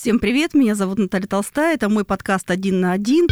Всем 0.00 0.18
привет, 0.18 0.54
меня 0.54 0.74
зовут 0.74 0.98
Наталья 0.98 1.26
Толстая, 1.26 1.74
это 1.74 1.90
мой 1.90 2.06
подкаст 2.06 2.50
«Один 2.50 2.80
на 2.80 2.92
один». 2.92 3.26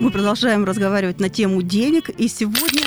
Мы 0.00 0.10
продолжаем 0.10 0.64
разговаривать 0.64 1.20
на 1.20 1.28
тему 1.28 1.62
денег, 1.62 2.08
и 2.08 2.26
сегодня 2.26 2.82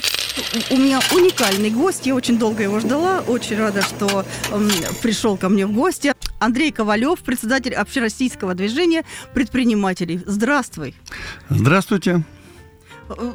у 0.72 0.76
меня 0.76 1.00
уникальный 1.16 1.70
гость. 1.70 2.06
Я 2.06 2.14
очень 2.14 2.38
долго 2.38 2.64
его 2.64 2.82
ждала. 2.82 3.22
Очень 3.28 3.60
рада, 3.60 3.84
что 3.84 4.26
э, 4.52 4.70
пришел 5.02 5.38
ко 5.38 5.48
мне 5.48 5.66
в 5.66 5.72
гости. 5.72 6.14
Андрей 6.40 6.74
Ковалев, 6.74 7.20
председатель 7.20 7.74
общероссийского 7.74 8.56
движения 8.56 9.06
предпринимателей. 9.34 10.20
Здравствуй. 10.26 10.96
Здравствуйте. 11.50 12.26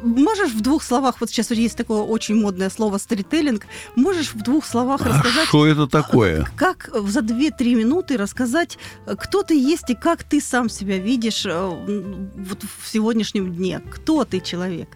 Можешь 0.03 0.53
в 0.53 0.61
двух 0.61 0.83
словах, 0.83 1.15
вот 1.19 1.29
сейчас 1.29 1.51
есть 1.51 1.77
такое 1.77 2.01
очень 2.01 2.35
модное 2.35 2.69
слово 2.69 2.97
стрителлинг, 2.97 3.65
можешь 3.95 4.33
в 4.33 4.41
двух 4.41 4.65
словах 4.65 5.01
а 5.01 5.09
рассказать... 5.09 5.47
Что 5.47 5.65
это 5.65 5.87
такое? 5.87 6.47
Как 6.55 6.89
за 6.93 7.21
2-3 7.21 7.75
минуты 7.75 8.17
рассказать, 8.17 8.77
кто 9.05 9.43
ты 9.43 9.55
есть 9.55 9.89
и 9.89 9.95
как 9.95 10.23
ты 10.23 10.41
сам 10.41 10.69
себя 10.69 10.97
видишь 10.97 11.45
э, 11.45 11.51
вот 12.35 12.63
в 12.63 12.87
сегодняшнем 12.87 13.53
дне? 13.53 13.81
Кто 13.91 14.25
ты 14.25 14.39
человек? 14.39 14.89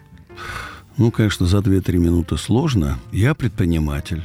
Ну, 0.97 1.11
конечно, 1.11 1.45
за 1.45 1.57
2-3 1.57 1.97
минуты 1.97 2.37
сложно. 2.37 2.99
Я 3.11 3.35
предприниматель. 3.35 4.23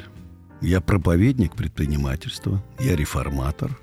Я 0.60 0.80
проповедник 0.80 1.54
предпринимательства. 1.54 2.62
Я 2.78 2.96
реформатор. 2.96 3.78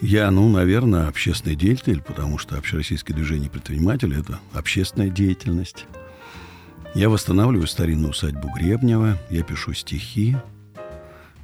Я, 0.00 0.30
ну, 0.30 0.48
наверное, 0.48 1.08
общественный 1.08 1.54
деятель, 1.54 2.00
потому 2.00 2.38
что 2.38 2.56
общероссийское 2.56 3.14
движение 3.14 3.50
предпринимателей– 3.50 4.18
это 4.20 4.40
общественная 4.54 5.10
деятельность. 5.10 5.84
Я 6.94 7.10
восстанавливаю 7.10 7.66
старинную 7.66 8.10
усадьбу 8.10 8.48
Гребнева, 8.56 9.18
я 9.28 9.42
пишу 9.42 9.74
стихи, 9.74 10.36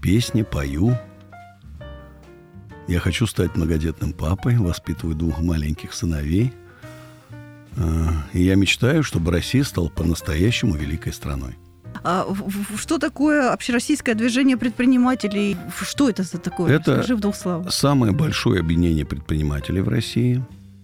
песни, 0.00 0.42
пою. 0.42 0.96
Я 2.88 3.00
хочу 3.00 3.26
стать 3.26 3.56
многодетным 3.56 4.14
папой, 4.14 4.56
воспитываю 4.56 5.14
двух 5.14 5.40
маленьких 5.40 5.92
сыновей. 5.92 6.52
А, 7.76 8.24
и 8.32 8.42
я 8.42 8.54
мечтаю, 8.54 9.02
чтобы 9.02 9.32
Россия 9.32 9.64
стала 9.64 9.88
по-настоящему 9.88 10.76
великой 10.76 11.12
страной. 11.12 11.56
А 12.08 12.24
что 12.76 12.98
такое 12.98 13.50
общероссийское 13.52 14.14
движение 14.14 14.56
предпринимателей? 14.56 15.56
Что 15.82 16.08
это 16.08 16.22
за 16.22 16.38
такое? 16.38 16.76
Это 16.76 16.94
Скажи 16.94 17.16
в 17.16 17.20
двух 17.20 17.34
словах. 17.34 17.72
самое 17.72 18.12
большое 18.12 18.60
объединение 18.60 19.04
предпринимателей 19.04 19.80
в 19.80 19.88
России. 19.88 20.40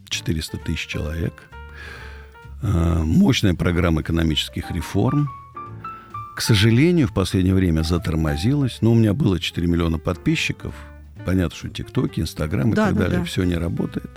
400 0.09 0.59
тысяч 0.59 0.89
человек. 0.89 1.45
А, 2.61 3.05
мощная 3.05 3.55
программа 3.55 4.03
экономических 4.03 4.73
реформ. 4.73 5.31
К 6.34 6.41
сожалению, 6.41 7.06
в 7.06 7.14
последнее 7.14 7.55
время 7.55 7.83
затормозилась. 7.83 8.79
Но 8.81 8.91
у 8.91 8.97
меня 8.97 9.14
было 9.14 9.39
4 9.39 9.64
миллиона 9.69 9.98
подписчиков. 9.98 10.75
Понятно, 11.25 11.57
что 11.57 11.69
ТикТоки, 11.69 12.19
Инстаграм 12.19 12.73
и 12.73 12.75
да, 12.75 12.86
так 12.86 12.97
да, 12.97 13.03
далее. 13.05 13.19
Да. 13.20 13.25
Все 13.27 13.45
не 13.45 13.55
работает. 13.55 14.11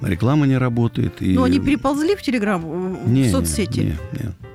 Реклама 0.00 0.46
не 0.46 0.56
работает. 0.56 1.20
И... 1.20 1.34
Но 1.34 1.42
они 1.42 1.58
переползли 1.58 2.14
в 2.14 2.22
Телеграм, 2.22 2.62
в 2.62 3.30
соцсети? 3.32 3.80
Нет, 3.80 3.98
нет, 4.12 4.22
нет. 4.22 4.51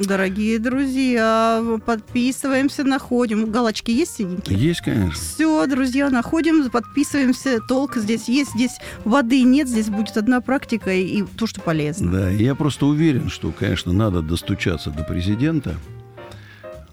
Дорогие 0.00 0.58
друзья, 0.58 1.62
подписываемся, 1.84 2.84
находим. 2.84 3.50
Галочки 3.52 3.90
есть 3.90 4.16
синенькие? 4.16 4.58
Есть, 4.58 4.80
конечно. 4.80 5.12
Все, 5.12 5.66
друзья, 5.66 6.08
находим, 6.08 6.70
подписываемся. 6.70 7.60
Толк 7.60 7.96
здесь 7.96 8.26
есть, 8.26 8.52
здесь 8.54 8.78
воды 9.04 9.42
нет, 9.42 9.68
здесь 9.68 9.88
будет 9.88 10.16
одна 10.16 10.40
практика 10.40 10.90
и 10.90 11.22
то, 11.22 11.46
что 11.46 11.60
полезно. 11.60 12.10
Да, 12.10 12.30
я 12.30 12.54
просто 12.54 12.86
уверен, 12.86 13.28
что, 13.28 13.52
конечно, 13.52 13.92
надо 13.92 14.22
достучаться 14.22 14.90
до 14.90 15.04
президента, 15.04 15.74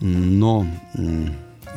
но 0.02 0.68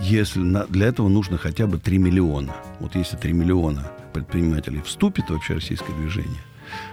если 0.03 0.43
для 0.69 0.89
этого 0.89 1.09
нужно 1.09 1.39
хотя 1.39 1.69
бы 1.69 1.79
3 1.79 1.99
миллиона. 1.99 2.57
Вот 2.81 2.97
если 2.97 3.17
3 3.17 3.33
миллиона 3.35 3.93
предпринимателей 4.13 4.83
вступит 4.85 5.31
в 5.31 5.35
общероссийское 5.35 5.95
движение, 5.97 6.41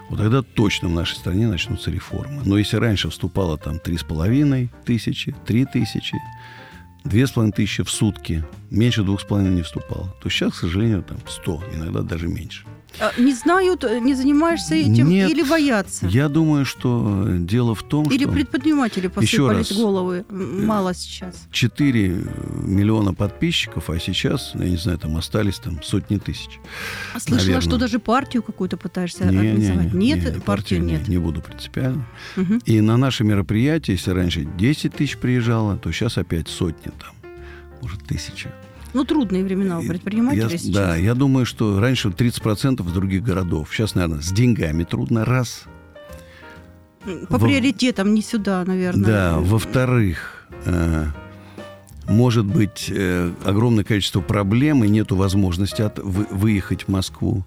вот 0.09 0.19
тогда 0.19 0.41
точно 0.41 0.87
в 0.87 0.93
нашей 0.93 1.15
стране 1.15 1.47
начнутся 1.47 1.91
реформы. 1.91 2.41
Но 2.45 2.57
если 2.57 2.77
раньше 2.77 3.09
вступало 3.09 3.57
там 3.57 3.79
три 3.79 3.97
с 3.97 4.03
половиной 4.03 4.71
тысячи, 4.85 5.35
три 5.45 5.65
тысячи, 5.65 6.17
две 7.03 7.27
с 7.27 7.31
половиной 7.31 7.53
тысячи 7.53 7.83
в 7.83 7.89
сутки, 7.89 8.43
меньше 8.69 9.03
двух 9.03 9.21
с 9.21 9.23
половиной 9.23 9.55
не 9.55 9.61
вступало, 9.63 10.13
то 10.21 10.29
сейчас, 10.29 10.53
к 10.53 10.55
сожалению, 10.57 11.03
там 11.03 11.17
сто, 11.27 11.63
иногда 11.73 12.01
даже 12.01 12.27
меньше. 12.27 12.65
А, 12.99 13.11
не 13.17 13.33
знают, 13.33 13.83
не 13.83 14.15
занимаешься 14.15 14.75
этим 14.75 15.09
Нет, 15.09 15.29
или 15.29 15.43
боятся? 15.43 16.07
Я 16.07 16.29
думаю, 16.29 16.65
что 16.65 17.25
дело 17.29 17.75
в 17.75 17.83
том, 17.83 18.05
или 18.05 18.15
что... 18.15 18.23
Или 18.23 18.31
предприниматели 18.31 19.07
посыпались 19.07 19.71
головы 19.71 20.25
мало 20.29 20.93
сейчас. 20.93 21.47
4 21.51 22.23
миллиона 22.63 23.13
подписчиков, 23.13 23.89
а 23.89 23.99
сейчас, 23.99 24.51
я 24.55 24.69
не 24.69 24.77
знаю, 24.77 24.97
там 24.97 25.15
остались 25.17 25.59
там 25.59 25.81
сотни 25.83 26.17
тысяч. 26.17 26.59
А 27.13 27.19
слышала, 27.19 27.37
наверное. 27.39 27.61
что 27.61 27.77
даже 27.77 27.99
партию 27.99 28.41
какую-то 28.41 28.77
пытаешься 28.77 29.25
не, 29.25 29.37
организовать. 29.37 29.93
Не, 29.93 29.99
не, 29.99 30.13
нет, 30.13 30.35
не, 30.35 30.41
партию 30.41 30.81
нет. 30.81 31.07
Не, 31.07 31.15
не 31.15 31.21
буду 31.21 31.41
принципиально. 31.41 32.05
Угу. 32.35 32.59
И 32.65 32.81
на 32.81 32.97
наши 32.97 33.23
мероприятия, 33.23 33.93
если 33.93 34.11
раньше 34.11 34.47
10 34.57 34.93
тысяч 34.93 35.17
приезжало, 35.17 35.77
то 35.77 35.91
сейчас 35.91 36.17
опять 36.17 36.47
сотни 36.47 36.91
там, 36.99 37.15
может, 37.81 38.03
тысяча. 38.05 38.51
Ну, 38.97 39.05
трудные 39.05 39.43
времена 39.43 39.77
у 39.77 39.83
предпринимателей 39.83 40.41
я, 40.41 40.57
сейчас. 40.57 40.73
Да, 40.73 40.95
я 40.95 41.13
думаю, 41.13 41.45
что 41.45 41.79
раньше 41.79 42.07
30% 42.07 42.81
в 42.81 42.91
других 42.91 43.21
городов. 43.21 43.69
Сейчас, 43.71 43.93
наверное, 43.93 44.21
с 44.21 44.31
деньгами 44.31 44.85
трудно, 44.85 45.23
раз. 45.23 45.65
По 47.29 47.37
во... 47.37 47.45
приоритетам 47.45 48.15
не 48.15 48.23
сюда, 48.23 48.63
наверное. 48.65 49.05
Да, 49.05 49.37
во-вторых, 49.37 50.47
э, 50.65 51.05
может 52.07 52.47
быть 52.47 52.91
э, 52.91 53.31
огромное 53.45 53.83
количество 53.83 54.19
проблем, 54.19 54.83
и 54.83 54.89
нет 54.89 55.11
возможности 55.11 55.83
от, 55.83 55.99
вы, 55.99 56.25
выехать 56.31 56.85
в 56.85 56.87
Москву. 56.87 57.45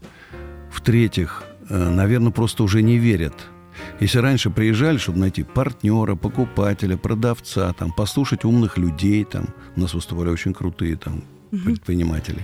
В-третьих, 0.70 1.42
э, 1.68 1.90
наверное, 1.90 2.30
просто 2.30 2.62
уже 2.62 2.80
не 2.80 2.96
верят. 2.96 3.34
Если 3.98 4.18
раньше 4.18 4.50
приезжали, 4.50 4.98
чтобы 4.98 5.18
найти 5.18 5.42
партнера, 5.42 6.14
покупателя, 6.14 6.96
продавца, 6.96 7.72
там, 7.72 7.90
послушать 7.90 8.44
умных 8.44 8.78
людей, 8.78 9.24
там, 9.24 9.48
у 9.74 9.80
нас 9.80 9.94
выступали 9.94 10.28
очень 10.28 10.54
крутые 10.54 10.94
там, 10.94 11.24
угу. 11.52 11.62
предприниматели. 11.62 12.40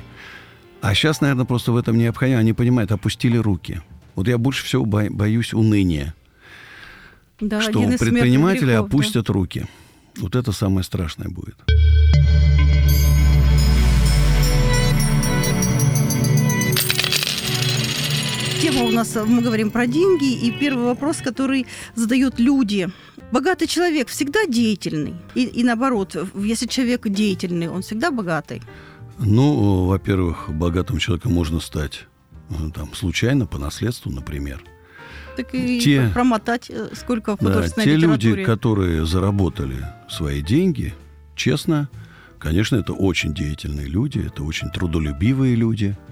А 0.80 0.94
сейчас, 0.94 1.20
наверное, 1.20 1.46
просто 1.46 1.72
в 1.72 1.76
этом 1.76 1.96
необходимо. 1.98 2.40
Они 2.40 2.52
понимают, 2.52 2.92
опустили 2.92 3.36
руки. 3.36 3.80
Вот 4.14 4.28
я 4.28 4.38
больше 4.38 4.64
всего 4.64 4.84
бо- 4.84 5.10
боюсь 5.10 5.52
уныния. 5.52 6.14
Да, 7.40 7.60
что 7.60 7.82
предприниматели 7.98 8.66
грехов, 8.66 8.86
опустят 8.86 9.26
да. 9.26 9.32
руки. 9.32 9.66
Вот 10.16 10.34
это 10.34 10.52
самое 10.52 10.84
страшное 10.84 11.28
будет. 11.28 11.56
Тема 18.62 18.84
у 18.84 18.90
нас, 18.90 19.14
мы 19.14 19.42
говорим 19.42 19.70
про 19.70 19.86
деньги, 19.86 20.32
и 20.32 20.50
первый 20.50 20.86
вопрос, 20.86 21.18
который 21.18 21.66
задают 21.94 22.40
люди. 22.40 22.88
Богатый 23.30 23.66
человек 23.66 24.08
всегда 24.08 24.46
деятельный? 24.46 25.14
И, 25.34 25.44
и 25.44 25.62
наоборот, 25.62 26.16
если 26.34 26.66
человек 26.66 27.06
деятельный, 27.08 27.68
он 27.68 27.82
всегда 27.82 28.10
богатый? 28.10 28.62
Ну, 29.18 29.86
во-первых, 29.86 30.50
богатым 30.50 30.98
человеком 30.98 31.32
можно 31.32 31.60
стать 31.60 32.06
там, 32.74 32.94
случайно, 32.94 33.46
по 33.46 33.58
наследству, 33.58 34.10
например. 34.10 34.62
Так 35.36 35.54
и 35.54 35.80
те, 35.80 36.10
промотать, 36.14 36.70
э, 36.70 36.90
сколько 36.94 37.36
в 37.36 37.40
художественной 37.40 37.84
да, 37.84 37.90
те 37.90 37.96
литературе. 37.96 38.30
люди, 38.32 38.44
которые 38.44 39.06
заработали 39.06 39.86
свои 40.08 40.40
деньги, 40.40 40.94
честно, 41.34 41.90
конечно, 42.38 42.76
это 42.76 42.92
очень 42.92 43.34
деятельные 43.34 43.86
люди, 43.86 44.18
это 44.18 44.44
очень 44.44 44.70
трудолюбивые 44.70 45.54
люди– 45.54 45.96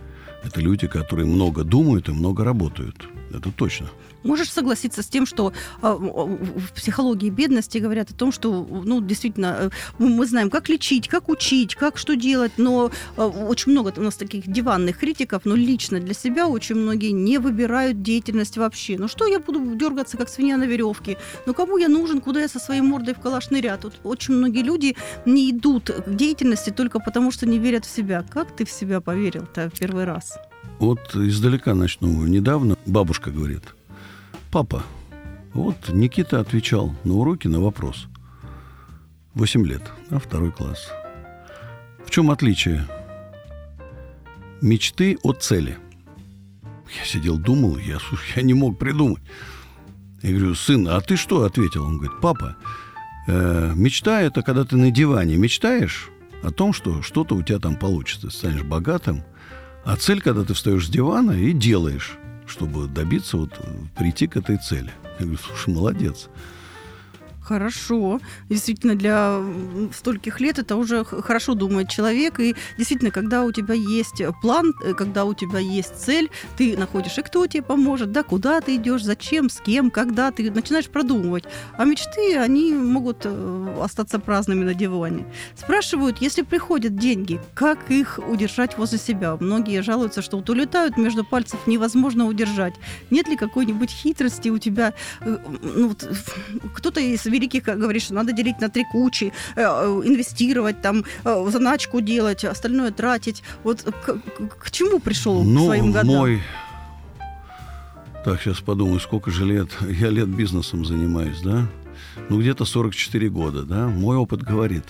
это 0.44 0.60
люди, 0.60 0.86
которые 0.86 1.26
много 1.26 1.64
думают 1.64 2.08
и 2.08 2.12
много 2.12 2.44
работают. 2.44 3.08
Это 3.30 3.50
точно. 3.50 3.88
Можешь 4.22 4.50
согласиться 4.50 5.02
с 5.02 5.06
тем, 5.06 5.26
что 5.26 5.52
э, 5.82 5.92
в 5.92 6.72
психологии 6.74 7.30
бедности 7.30 7.78
говорят 7.78 8.10
о 8.10 8.14
том, 8.14 8.32
что, 8.32 8.66
ну, 8.84 9.00
действительно, 9.00 9.56
э, 9.58 9.70
мы 9.98 10.26
знаем, 10.26 10.50
как 10.50 10.68
лечить, 10.68 11.08
как 11.08 11.28
учить, 11.28 11.74
как 11.74 11.98
что 11.98 12.16
делать, 12.16 12.52
но 12.56 12.90
э, 13.16 13.22
очень 13.22 13.72
много 13.72 13.92
у 13.96 14.00
нас 14.00 14.16
таких 14.16 14.46
диванных 14.46 14.98
критиков, 14.98 15.42
но 15.44 15.54
лично 15.54 16.00
для 16.00 16.14
себя 16.14 16.48
очень 16.48 16.76
многие 16.76 17.10
не 17.10 17.38
выбирают 17.38 18.02
деятельность 18.02 18.56
вообще. 18.56 18.96
Ну 18.98 19.08
что 19.08 19.26
я 19.26 19.40
буду 19.40 19.74
дергаться, 19.74 20.16
как 20.16 20.28
свинья 20.28 20.56
на 20.56 20.64
веревке? 20.64 21.18
Ну 21.44 21.52
кому 21.52 21.76
я 21.76 21.88
нужен, 21.88 22.20
куда 22.20 22.40
я 22.40 22.48
со 22.48 22.58
своей 22.58 22.80
мордой 22.80 23.14
в 23.14 23.20
калаш 23.20 23.50
нырят? 23.50 23.84
Вот 23.84 23.94
очень 24.04 24.34
многие 24.34 24.62
люди 24.62 24.96
не 25.26 25.50
идут 25.50 25.90
к 25.90 26.08
деятельности 26.08 26.70
только 26.70 26.98
потому, 26.98 27.30
что 27.30 27.46
не 27.46 27.58
верят 27.58 27.84
в 27.84 27.94
себя. 27.94 28.24
Как 28.30 28.56
ты 28.56 28.64
в 28.64 28.70
себя 28.70 29.00
поверил-то 29.00 29.68
в 29.68 29.78
первый 29.78 30.04
раз? 30.04 30.38
Вот 30.78 31.14
издалека 31.14 31.74
начну. 31.74 32.26
Недавно 32.26 32.76
бабушка 32.86 33.30
говорит– 33.30 33.62
Папа, 34.54 34.84
вот 35.52 35.88
Никита 35.88 36.38
отвечал 36.38 36.94
на 37.02 37.14
уроки 37.14 37.48
на 37.48 37.58
вопрос. 37.58 38.06
Восемь 39.34 39.66
лет, 39.66 39.82
а 40.10 40.20
второй 40.20 40.52
класс. 40.52 40.92
В 42.06 42.10
чем 42.10 42.30
отличие? 42.30 42.86
Мечты 44.60 45.18
от 45.24 45.42
цели. 45.42 45.76
Я 46.96 47.04
сидел, 47.04 47.36
думал, 47.36 47.78
я, 47.78 47.98
я 48.36 48.42
не 48.42 48.54
мог 48.54 48.78
придумать. 48.78 49.24
Я 50.22 50.30
говорю, 50.30 50.54
сын, 50.54 50.86
а 50.86 51.00
ты 51.00 51.16
что 51.16 51.42
ответил? 51.42 51.82
Он 51.82 51.96
говорит, 51.98 52.20
папа, 52.22 52.56
э, 53.26 53.72
мечта 53.74 54.20
это 54.20 54.42
когда 54.42 54.64
ты 54.64 54.76
на 54.76 54.92
диване 54.92 55.34
мечтаешь 55.36 56.10
о 56.44 56.52
том, 56.52 56.72
что 56.72 57.02
что-то 57.02 57.34
у 57.34 57.42
тебя 57.42 57.58
там 57.58 57.74
получится, 57.74 58.30
станешь 58.30 58.62
богатым. 58.62 59.24
А 59.84 59.96
цель, 59.96 60.22
когда 60.22 60.44
ты 60.44 60.54
встаешь 60.54 60.86
с 60.86 60.90
дивана 60.90 61.32
и 61.32 61.52
делаешь, 61.52 62.16
чтобы 62.46 62.88
добиться, 62.88 63.36
вот, 63.36 63.50
прийти 63.94 64.26
к 64.26 64.36
этой 64.36 64.56
цели. 64.56 64.90
Я 65.18 65.26
говорю, 65.26 65.38
слушай, 65.38 65.74
молодец. 65.74 66.28
Хорошо. 67.44 68.20
Действительно, 68.48 68.94
для 68.94 69.42
стольких 69.92 70.40
лет 70.40 70.58
это 70.58 70.76
уже 70.76 71.04
хорошо 71.04 71.54
думает 71.54 71.90
человек. 71.90 72.40
И 72.40 72.54
действительно, 72.78 73.10
когда 73.10 73.44
у 73.44 73.52
тебя 73.52 73.74
есть 73.74 74.22
план, 74.40 74.72
э, 74.82 74.94
когда 74.94 75.26
у 75.26 75.34
тебя 75.34 75.58
есть 75.58 75.94
цель, 75.96 76.30
ты 76.56 76.74
находишь, 76.78 77.18
и 77.18 77.22
кто 77.22 77.46
тебе 77.46 77.62
поможет, 77.62 78.12
да, 78.12 78.22
куда 78.22 78.62
ты 78.62 78.76
идешь, 78.76 79.04
зачем, 79.04 79.50
с 79.50 79.60
кем, 79.60 79.90
когда 79.90 80.30
ты 80.30 80.50
начинаешь 80.50 80.88
продумывать. 80.88 81.44
А 81.76 81.84
мечты, 81.84 82.38
они 82.38 82.72
могут 82.72 83.22
э, 83.24 83.76
остаться 83.82 84.18
праздными 84.18 84.64
на 84.64 84.72
диване. 84.72 85.26
Спрашивают, 85.54 86.22
если 86.22 86.42
приходят 86.42 86.96
деньги, 86.96 87.40
как 87.52 87.90
их 87.90 88.20
удержать 88.26 88.78
возле 88.78 88.98
себя? 88.98 89.36
Многие 89.38 89.82
жалуются, 89.82 90.22
что 90.22 90.38
вот 90.38 90.48
улетают 90.48 90.96
между 90.96 91.24
пальцев, 91.24 91.66
невозможно 91.66 92.26
удержать. 92.26 92.74
Нет 93.10 93.28
ли 93.28 93.36
какой-нибудь 93.36 93.90
хитрости 93.90 94.48
у 94.48 94.56
тебя? 94.56 94.94
Э, 95.20 95.36
ну, 95.62 95.88
вот, 95.88 96.08
кто-то 96.74 97.00
из 97.00 97.26
великих 97.34 97.64
говорит, 97.64 98.02
что 98.02 98.14
надо 98.14 98.32
делить 98.32 98.60
на 98.60 98.68
три 98.68 98.84
кучи, 98.84 99.32
э, 99.56 99.62
э, 99.62 100.02
инвестировать, 100.04 100.80
там, 100.80 101.04
э, 101.24 101.46
заначку 101.50 102.00
делать, 102.00 102.44
остальное 102.44 102.90
тратить. 102.92 103.42
Вот 103.64 103.82
к, 103.82 104.18
к 104.58 104.70
чему 104.70 105.00
пришел 105.00 105.42
ну, 105.42 105.62
к 105.62 105.64
своим 105.66 105.92
годам? 105.92 106.16
Мой... 106.16 106.42
Так, 108.24 108.40
сейчас 108.40 108.60
подумаю, 108.60 109.00
сколько 109.00 109.30
же 109.30 109.44
лет... 109.44 109.68
Я 109.88 110.10
лет 110.10 110.28
бизнесом 110.28 110.84
занимаюсь, 110.84 111.40
да? 111.42 111.66
Ну, 112.28 112.40
где-то 112.40 112.64
44 112.64 113.28
года, 113.28 113.62
да? 113.64 113.88
Мой 113.88 114.16
опыт 114.16 114.42
говорит. 114.42 114.84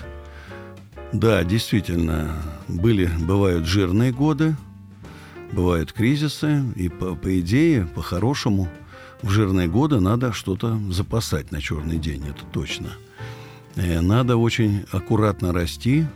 Да, 1.13 1.43
действительно, 1.45 2.31
были, 2.69 3.09
бывают 3.21 3.67
жирные 3.67 4.13
годы, 4.13 4.57
бывают 5.53 5.93
кризисы, 5.93 6.63
и 6.77 6.89
по, 6.89 7.15
по 7.15 7.41
идее, 7.41 7.87
по-хорошему– 7.87 8.69
в 9.25 9.31
жирные 9.31 9.69
годы 9.69 10.01
надо 10.01 10.33
что-то 10.33 10.79
запасать 10.91 11.51
на 11.51 11.63
черный 11.63 11.97
день, 11.97 12.23
это 12.29 12.45
точно. 12.53 12.91
Э, 13.75 14.01
надо 14.03 14.37
очень 14.37 14.85
аккуратно 14.93 15.53
расти, 15.53 16.07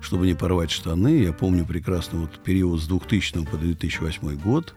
чтобы 0.00 0.26
не 0.26 0.34
порвать 0.34 0.70
штаны. 0.70 1.18
Я 1.18 1.32
помню 1.32 1.66
прекрасно 1.66 2.20
вот 2.20 2.38
период 2.44 2.80
с 2.80 2.86
2000 2.86 3.44
по 3.44 3.56
2008 3.56 4.36
год, 4.36 4.74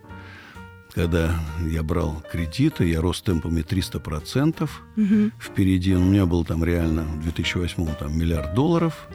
когда 0.91 1.39
я 1.69 1.83
брал 1.83 2.24
кредиты, 2.31 2.89
я 2.89 3.00
рос 3.00 3.21
темпами 3.21 3.62
300%. 3.62 4.63
Угу. 4.63 5.31
Впереди, 5.39 5.94
у 5.94 6.03
меня 6.03 6.25
был 6.25 6.44
там 6.45 6.63
реально 6.63 7.03
в 7.03 7.21
2008 7.21 7.94
там 8.00 8.18
миллиард 8.18 8.56
долларов, 8.56 9.07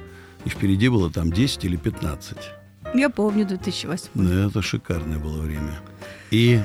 и 0.44 0.48
впереди 0.48 0.88
было 0.88 1.10
там 1.10 1.32
10 1.32 1.64
или 1.64 1.76
15. 1.76 2.36
Я 2.94 3.10
помню 3.10 3.44
2008. 3.44 4.46
Это 4.46 4.62
шикарное 4.62 5.18
было 5.18 5.42
время. 5.42 5.80
И 6.30 6.60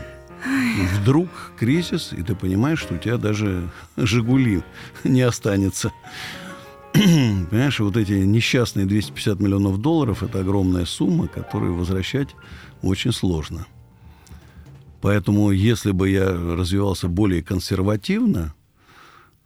Вдруг 1.00 1.30
кризис, 1.58 2.14
и 2.14 2.22
ты 2.22 2.36
понимаешь, 2.36 2.80
что 2.80 2.96
у 2.96 2.98
тебя 2.98 3.18
даже 3.18 3.70
«Жигули» 3.96 4.64
не 5.04 5.22
останется. 5.22 5.92
Понимаешь, 6.94 7.80
вот 7.80 7.98
эти 7.98 8.14
несчастные 8.14 8.86
250 8.86 9.40
миллионов 9.40 9.80
долларов– 9.80 10.24
это 10.24 10.40
огромная 10.40 10.86
сумма, 10.86 11.28
которую 11.28 11.76
возвращать 11.76 12.30
очень 12.82 13.12
сложно. 13.12 13.68
Поэтому, 15.02 15.52
если 15.52 15.92
бы 15.92 16.10
я 16.10 16.32
развивался 16.32 17.08
более 17.08 17.44
консервативно, 17.44 18.56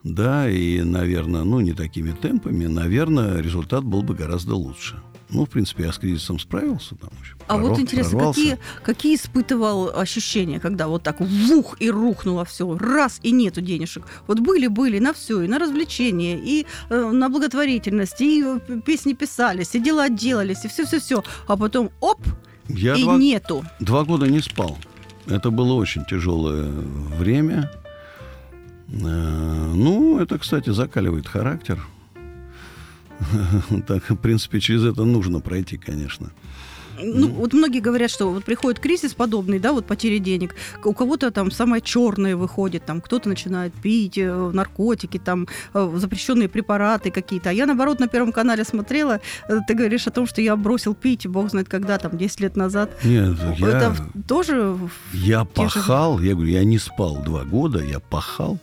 да, 0.03 0.49
и, 0.49 0.81
наверное, 0.81 1.43
ну, 1.43 1.59
не 1.59 1.73
такими 1.73 2.11
темпами, 2.11 2.65
наверное, 2.65 3.39
результат 3.41 3.83
был 3.83 4.01
бы 4.01 4.15
гораздо 4.15 4.55
лучше. 4.55 5.01
Ну, 5.31 5.45
в 5.45 5.49
принципе, 5.49 5.83
я 5.83 5.93
с 5.93 5.97
кризисом 5.97 6.39
справился. 6.39 6.95
Там, 6.95 7.09
общем, 7.19 7.37
а 7.47 7.55
пророк, 7.55 7.69
вот 7.69 7.79
интересно, 7.79 8.19
какие, 8.19 8.57
какие 8.83 9.15
испытывал 9.15 9.89
ощущения, 9.97 10.59
когда 10.59 10.87
вот 10.87 11.03
так 11.03 11.21
вух 11.21 11.77
и 11.79 11.89
рухнуло 11.89 12.43
все, 12.43 12.77
раз 12.77 13.19
и 13.23 13.31
нету 13.31 13.61
денежек? 13.61 14.05
Вот 14.27 14.39
были-были 14.39 14.99
на 14.99 15.13
все, 15.13 15.41
и 15.41 15.47
на 15.47 15.57
развлечения, 15.57 16.37
и 16.37 16.65
э, 16.89 17.11
на 17.11 17.29
благотворительность, 17.29 18.19
и 18.19 18.43
э, 18.43 18.81
песни 18.85 19.13
писались, 19.13 19.73
и 19.73 19.79
дела 19.79 20.09
делались, 20.09 20.65
и 20.65 20.67
все-все-все. 20.67 21.23
А 21.47 21.55
потом 21.55 21.91
оп, 22.01 22.19
я 22.67 22.95
и 22.95 23.03
два, 23.03 23.17
нету. 23.17 23.63
Два 23.79 24.03
года 24.03 24.27
не 24.27 24.41
спал. 24.41 24.77
Это 25.27 25.49
было 25.49 25.73
очень 25.73 26.03
тяжелое 26.05 26.69
время. 27.17 27.71
Э, 28.89 29.71
ну, 29.73 30.19
это, 30.19 30.37
кстати, 30.37 30.71
закаливает 30.71 31.27
характер. 31.27 31.79
Так, 33.87 34.09
в 34.09 34.15
принципе, 34.15 34.59
через 34.59 34.83
это 34.83 35.03
нужно 35.05 35.39
пройти, 35.39 35.77
конечно. 35.77 36.31
Ну, 37.03 37.27
mm. 37.27 37.33
вот 37.33 37.53
многие 37.53 37.79
говорят, 37.79 38.11
что 38.11 38.31
вот 38.31 38.43
приходит 38.43 38.79
кризис 38.79 39.13
подобный, 39.13 39.59
да, 39.59 39.73
вот 39.73 39.85
потери 39.85 40.19
денег. 40.19 40.55
У 40.83 40.93
кого-то 40.93 41.31
там 41.31 41.51
самое 41.51 41.81
черное 41.81 42.35
выходит, 42.35 42.85
там 42.85 43.01
кто-то 43.01 43.29
начинает 43.29 43.73
пить 43.73 44.17
э, 44.17 44.51
наркотики, 44.53 45.17
там 45.17 45.47
э, 45.73 45.93
запрещенные 45.95 46.49
препараты 46.49 47.11
какие-то. 47.11 47.49
А 47.49 47.53
я, 47.53 47.65
наоборот, 47.65 47.99
на 47.99 48.07
Первом 48.07 48.31
канале 48.31 48.63
смотрела, 48.63 49.19
э, 49.47 49.59
ты 49.67 49.73
говоришь 49.73 50.07
о 50.07 50.11
том, 50.11 50.27
что 50.27 50.41
я 50.41 50.55
бросил 50.55 50.93
пить, 50.93 51.27
бог 51.27 51.49
знает 51.49 51.69
когда, 51.69 51.97
там, 51.97 52.17
10 52.17 52.39
лет 52.41 52.55
назад. 52.55 52.91
Нет, 53.03 53.37
Это 53.59 53.95
я... 53.97 54.21
тоже... 54.27 54.77
Я 55.13 55.45
пахал, 55.45 56.19
же... 56.19 56.27
я 56.27 56.33
говорю, 56.33 56.51
я 56.51 56.63
не 56.63 56.77
спал 56.77 57.17
два 57.23 57.43
года, 57.43 57.83
я 57.83 57.99
пахал. 57.99 58.59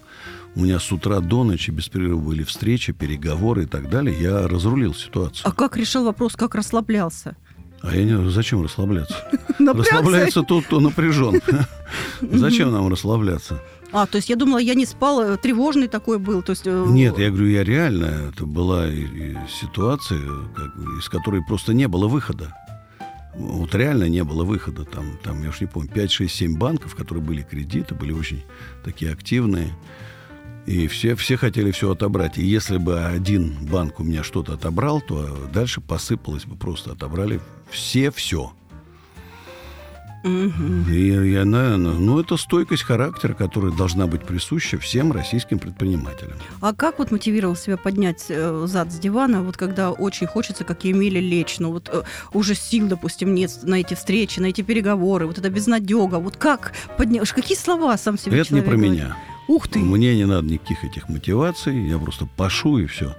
У 0.59 0.63
меня 0.63 0.81
с 0.81 0.91
утра 0.91 1.21
до 1.21 1.45
ночи 1.45 1.71
без 1.71 1.89
перерыва 1.89 2.19
были 2.19 2.43
встречи, 2.43 2.93
переговоры 2.93 3.63
и 3.63 3.67
так 3.67 3.89
далее. 3.89 4.21
Я 4.21 4.49
разрулил 4.49 4.93
ситуацию. 4.93 5.47
А 5.47 5.53
как 5.53 5.77
решил 5.77 6.05
вопрос, 6.05 6.35
как 6.35 6.57
расслаблялся? 6.57 7.37
А 7.81 7.95
я 7.95 8.03
не 8.03 8.29
зачем 8.29 8.65
расслабляться? 8.65 9.15
Расслабляется 9.61 10.43
тот, 10.43 10.65
кто 10.65 10.81
напряжен. 10.81 11.41
Зачем 12.21 12.73
нам 12.73 12.89
расслабляться? 12.89 13.63
А, 13.93 14.07
то 14.07 14.17
есть 14.17 14.29
я 14.31 14.35
думала, 14.35 14.59
я 14.59 14.75
не 14.75 14.85
спал, 14.85 15.23
э, 15.23 15.37
тревожный 15.37 15.87
такой 15.87 16.19
был. 16.19 16.43
То 16.43 16.51
есть... 16.51 16.67
Э, 16.67 16.85
Нет, 16.89 17.19
я 17.19 17.31
говорю, 17.31 17.47
я 17.47 17.63
реально, 17.63 18.31
это 18.33 18.45
была 18.45 18.87
ситуация, 19.61 20.19
из 20.99 21.09
которой 21.09 21.41
просто 21.45 21.73
не 21.73 21.87
было 21.87 22.09
выхода. 22.09 22.53
Вот 23.37 23.73
реально 23.77 24.09
не 24.09 24.25
было 24.25 24.43
выхода. 24.43 24.85
Там, 24.85 25.17
там 25.23 25.41
я 25.45 25.51
уж 25.51 25.61
не 25.61 25.69
помню, 25.69 25.89
5, 25.89 26.11
6, 26.11 26.35
7 26.35 26.59
банков, 26.59 26.97
которые 26.97 27.23
были 27.23 27.43
кредиты, 27.43 27.95
были 27.95 28.11
очень 28.13 28.43
такие 28.85 29.13
активные. 29.13 29.73
И 30.69 30.87
все, 30.87 31.15
все 31.17 31.38
хотели 31.38 31.70
все 31.70 31.93
отобрать. 31.93 32.37
И 32.37 32.44
если 32.44 32.76
бы 32.76 33.03
один 33.03 33.56
банк 33.70 34.00
у 34.00 34.04
меня 34.04 34.23
что-то 34.23 34.52
отобрал, 34.52 35.00
то 35.00 35.49
дальше 35.50 35.81
посыпалось 35.81 36.45
бы 36.45 36.57
просто. 36.57 36.93
Отобрали 36.93 37.40
все 37.71 38.11
все. 38.11 38.52
Угу. 40.25 40.91
И, 40.91 41.31
и 41.31 41.35
она, 41.37 41.77
ну, 41.77 42.19
это 42.19 42.37
стойкость 42.37 42.83
характера, 42.83 43.35
которая 43.35 43.73
должна 43.73 44.07
быть 44.07 44.25
присуща 44.25 44.79
всем 44.79 45.13
российским 45.13 45.59
предпринимателям. 45.59 46.37
А 46.61 46.75
как 46.75 46.99
вот 46.99 47.11
мотивировал 47.11 47.55
себя 47.55 47.77
поднять 47.77 48.27
э, 48.29 48.65
зад 48.67 48.93
с 48.93 48.99
дивана, 48.99 49.43
вот 49.43 49.57
когда 49.57 49.93
очень 49.93 50.27
хочется, 50.27 50.65
как 50.65 50.85
Емеле, 50.85 51.21
лечь, 51.21 51.59
ну 51.61 51.71
вот 51.71 51.89
э, 51.93 52.03
уже 52.33 52.55
сил, 52.55 52.89
допустим, 52.89 53.35
нет 53.35 53.51
на 53.63 53.77
эти 53.77 53.95
встречи, 53.95 54.41
на 54.41 54.47
эти 54.47 54.63
переговоры, 54.63 55.27
вот 55.27 55.39
это 55.39 55.51
безнадега, 55.51 56.17
вот 56.17 56.37
как 56.37 56.73
поднять, 56.97 57.31
какие 57.31 57.57
слова 57.57 57.97
сам 57.97 58.19
себе 58.19 58.41
Это 58.41 58.55
не 58.55 58.61
про 58.63 58.73
говорит? 58.73 58.93
меня. 58.93 59.17
Ух 59.47 59.69
ты! 59.69 59.79
Мне 59.79 60.17
не 60.17 60.27
надо 60.27 60.47
никаких 60.49 60.85
этих 60.85 61.09
мотиваций, 61.09 61.89
я 61.89 61.99
просто 61.99 62.27
пашу 62.37 62.79
и 62.79 62.87
все. 62.87 63.15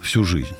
Всю 0.00 0.24
жизнь. 0.24 0.56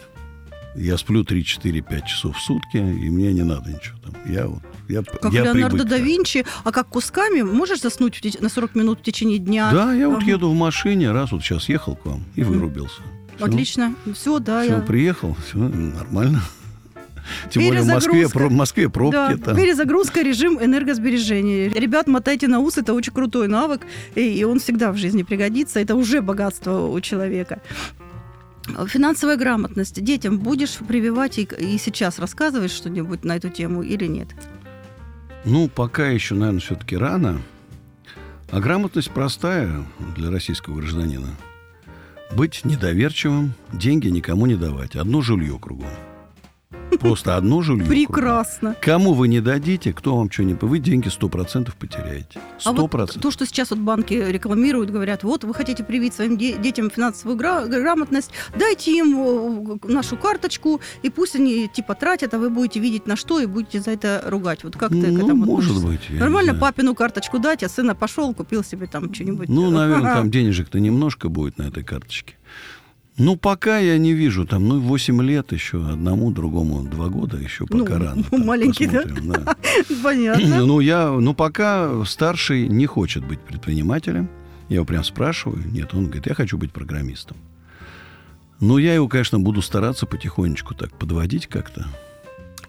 Я 0.75 0.97
сплю 0.97 1.23
3-4-5 1.23 2.07
часов 2.07 2.37
в 2.37 2.41
сутки, 2.41 2.79
и 2.79 3.11
мне 3.11 3.33
не 3.33 3.43
надо 3.43 3.71
ничего 3.71 3.99
там. 4.03 4.15
Я 4.33 4.47
вот 4.47 4.63
я, 4.93 5.03
как 5.03 5.33
я 5.33 5.45
Леонардо 5.45 5.79
привык, 5.79 5.89
да 5.89 5.99
Винчи, 5.99 6.45
а 6.65 6.73
как 6.73 6.89
кусками 6.89 7.43
можешь 7.43 7.81
заснуть 7.81 8.21
теч- 8.23 8.41
на 8.41 8.49
40 8.49 8.75
минут 8.75 9.01
в 9.01 9.03
течение 9.03 9.39
дня? 9.39 9.71
Да, 9.73 9.93
я 9.93 10.07
ага. 10.07 10.17
вот 10.17 10.23
еду 10.25 10.51
в 10.51 10.55
машине, 10.55 11.11
раз 11.13 11.33
вот 11.33 11.43
сейчас 11.43 11.69
ехал 11.69 11.97
к 11.97 12.05
вам 12.05 12.25
и 12.35 12.45
вырубился. 12.45 13.03
Все. 13.37 13.45
Отлично. 13.45 13.95
Все, 14.15 14.39
да. 14.39 14.63
Все, 14.63 14.73
я... 14.73 14.81
приехал, 14.81 15.37
все 15.47 15.59
нормально. 15.59 16.43
Тем 17.51 17.65
более 17.65 17.83
в 17.83 17.87
Москве, 17.87 18.27
в 18.27 18.53
Москве 18.53 18.89
пробки. 18.89 19.13
Да, 19.15 19.37
там. 19.37 19.57
Перезагрузка, 19.57 20.23
режим 20.23 20.59
энергосбережения. 20.63 21.69
Ребят, 21.69 22.09
мотайте 22.09 22.49
на 22.49 22.59
ус, 22.61 22.79
это 22.79 22.95
очень 22.95 23.13
крутой 23.13 23.49
навык, 23.49 23.83
и 24.15 24.45
он 24.45 24.59
всегда 24.59 24.93
в 24.93 24.97
жизни 24.97 25.23
пригодится. 25.23 25.81
Это 25.81 25.95
уже 25.95 26.21
богатство 26.21 26.87
у 26.87 27.01
человека. 27.01 27.63
Финансовая 28.87 29.37
грамотность. 29.37 30.03
Детям 30.03 30.39
будешь 30.39 30.77
прививать 30.77 31.39
и, 31.39 31.49
и 31.59 31.79
сейчас 31.79 32.19
рассказывать 32.19 32.71
что-нибудь 32.71 33.25
на 33.25 33.37
эту 33.37 33.51
тему 33.51 33.83
или 33.83 34.07
нет? 34.07 34.29
Ну, 35.45 35.69
пока 35.69 36.09
еще, 36.09 36.35
наверное, 36.35 36.61
все-таки 36.61 36.97
рано. 36.97 37.41
А 38.51 38.61
грамотность 38.61 39.11
простая 39.11 39.85
для 40.17 40.31
российского 40.31 40.77
гражданина. 40.77 41.29
Быть 42.37 42.65
недоверчивым, 42.65 43.55
деньги 43.73 44.09
никому 44.09 44.47
не 44.47 44.55
давать. 44.55 44.95
Одно 44.95 45.21
жулье 45.21 45.59
кругом. 45.59 45.89
Просто 46.99 47.37
одно 47.37 47.63
жилье. 47.63 47.87
Прекрасно. 47.87 48.77
Кому 48.81 49.13
вы 49.13 49.29
не 49.29 49.41
дадите, 49.41 49.93
кто 49.93 50.17
вам 50.17 50.31
что 50.31 50.45
не... 50.45 50.55
Вы 50.55 50.79
деньги 50.79 51.09
100% 51.09 51.73
потеряете. 51.79 52.41
100%. 52.59 52.63
А 52.65 52.73
вот 52.73 53.21
то, 53.21 53.31
что 53.31 53.47
сейчас 53.47 53.71
вот 53.71 53.81
банки 53.81 54.15
рекламируют, 54.15 54.91
говорят, 54.91 55.25
вот 55.25 55.45
вы 55.45 55.55
хотите 55.55 55.85
привить 55.85 56.15
своим 56.15 56.37
детям 56.37 56.91
финансовую 56.91 57.37
грамотность, 57.37 58.31
дайте 58.59 58.97
им 58.97 59.79
э, 59.85 59.93
нашу 59.93 60.17
карточку, 60.17 60.81
и 61.03 61.11
пусть 61.11 61.37
они 61.37 61.69
типа 61.69 61.95
тратят, 61.95 62.35
а 62.35 62.39
вы 62.39 62.51
будете 62.51 62.81
видеть 62.81 63.07
на 63.07 63.17
что 63.17 63.41
и 63.41 63.47
будете 63.47 63.81
за 63.81 63.91
это 63.93 64.23
ругать. 64.27 64.65
Вот 64.65 64.77
как 64.77 64.91
ты 64.91 65.11
ну, 65.11 65.21
к 65.21 65.25
этому 65.25 65.45
может 65.45 65.77
относишься? 65.77 66.11
быть. 66.11 66.21
Нормально 66.21 66.55
папину 66.55 66.95
карточку 66.95 67.39
дать, 67.39 67.63
а 67.63 67.69
сына 67.69 67.95
пошел, 67.95 68.33
купил 68.35 68.65
себе 68.65 68.87
там 68.87 69.13
что-нибудь. 69.13 69.49
Ну, 69.49 69.71
наверное, 69.71 70.15
там 70.15 70.31
денежек-то 70.31 70.81
немножко 70.81 71.29
будет 71.29 71.59
на 71.59 71.65
этой 71.65 71.85
карточке. 71.85 72.35
Ну, 73.19 73.37
пока 73.37 73.79
я 73.79 73.99
не 73.99 74.15
вижу. 74.15 74.47
Там, 74.47 74.69
ну, 74.69 74.81
8 74.81 75.23
лет 75.23 75.53
еще 75.53 75.87
одному, 75.87 76.31
другому 76.31 76.83
2 76.83 77.09
года 77.09 77.37
еще 77.37 77.67
пока 77.67 77.99
ну, 77.99 78.05
рано. 78.05 78.25
Ну, 78.31 78.45
маленький, 78.45 78.87
да? 78.87 79.05
да. 79.05 79.57
Понятно. 80.03 80.65
Ну, 80.65 80.81
я, 80.81 81.11
ну, 81.11 81.35
пока 81.35 82.05
старший 82.07 82.69
не 82.69 82.87
хочет 82.87 83.25
быть 83.27 83.41
предпринимателем. 83.41 84.29
Я 84.69 84.77
его 84.77 84.87
прям 84.87 85.05
спрашиваю. 85.05 85.63
Нет, 85.71 85.93
он 85.93 86.05
говорит, 86.07 86.27
я 86.27 86.35
хочу 86.35 86.57
быть 86.57 86.73
программистом. 86.73 87.37
Ну, 88.61 88.79
я 88.79 88.95
его, 88.95 89.09
конечно, 89.09 89.39
буду 89.39 89.61
стараться 89.61 90.07
потихонечку 90.07 90.75
так 90.75 90.97
подводить 90.97 91.47
как-то 91.47 91.87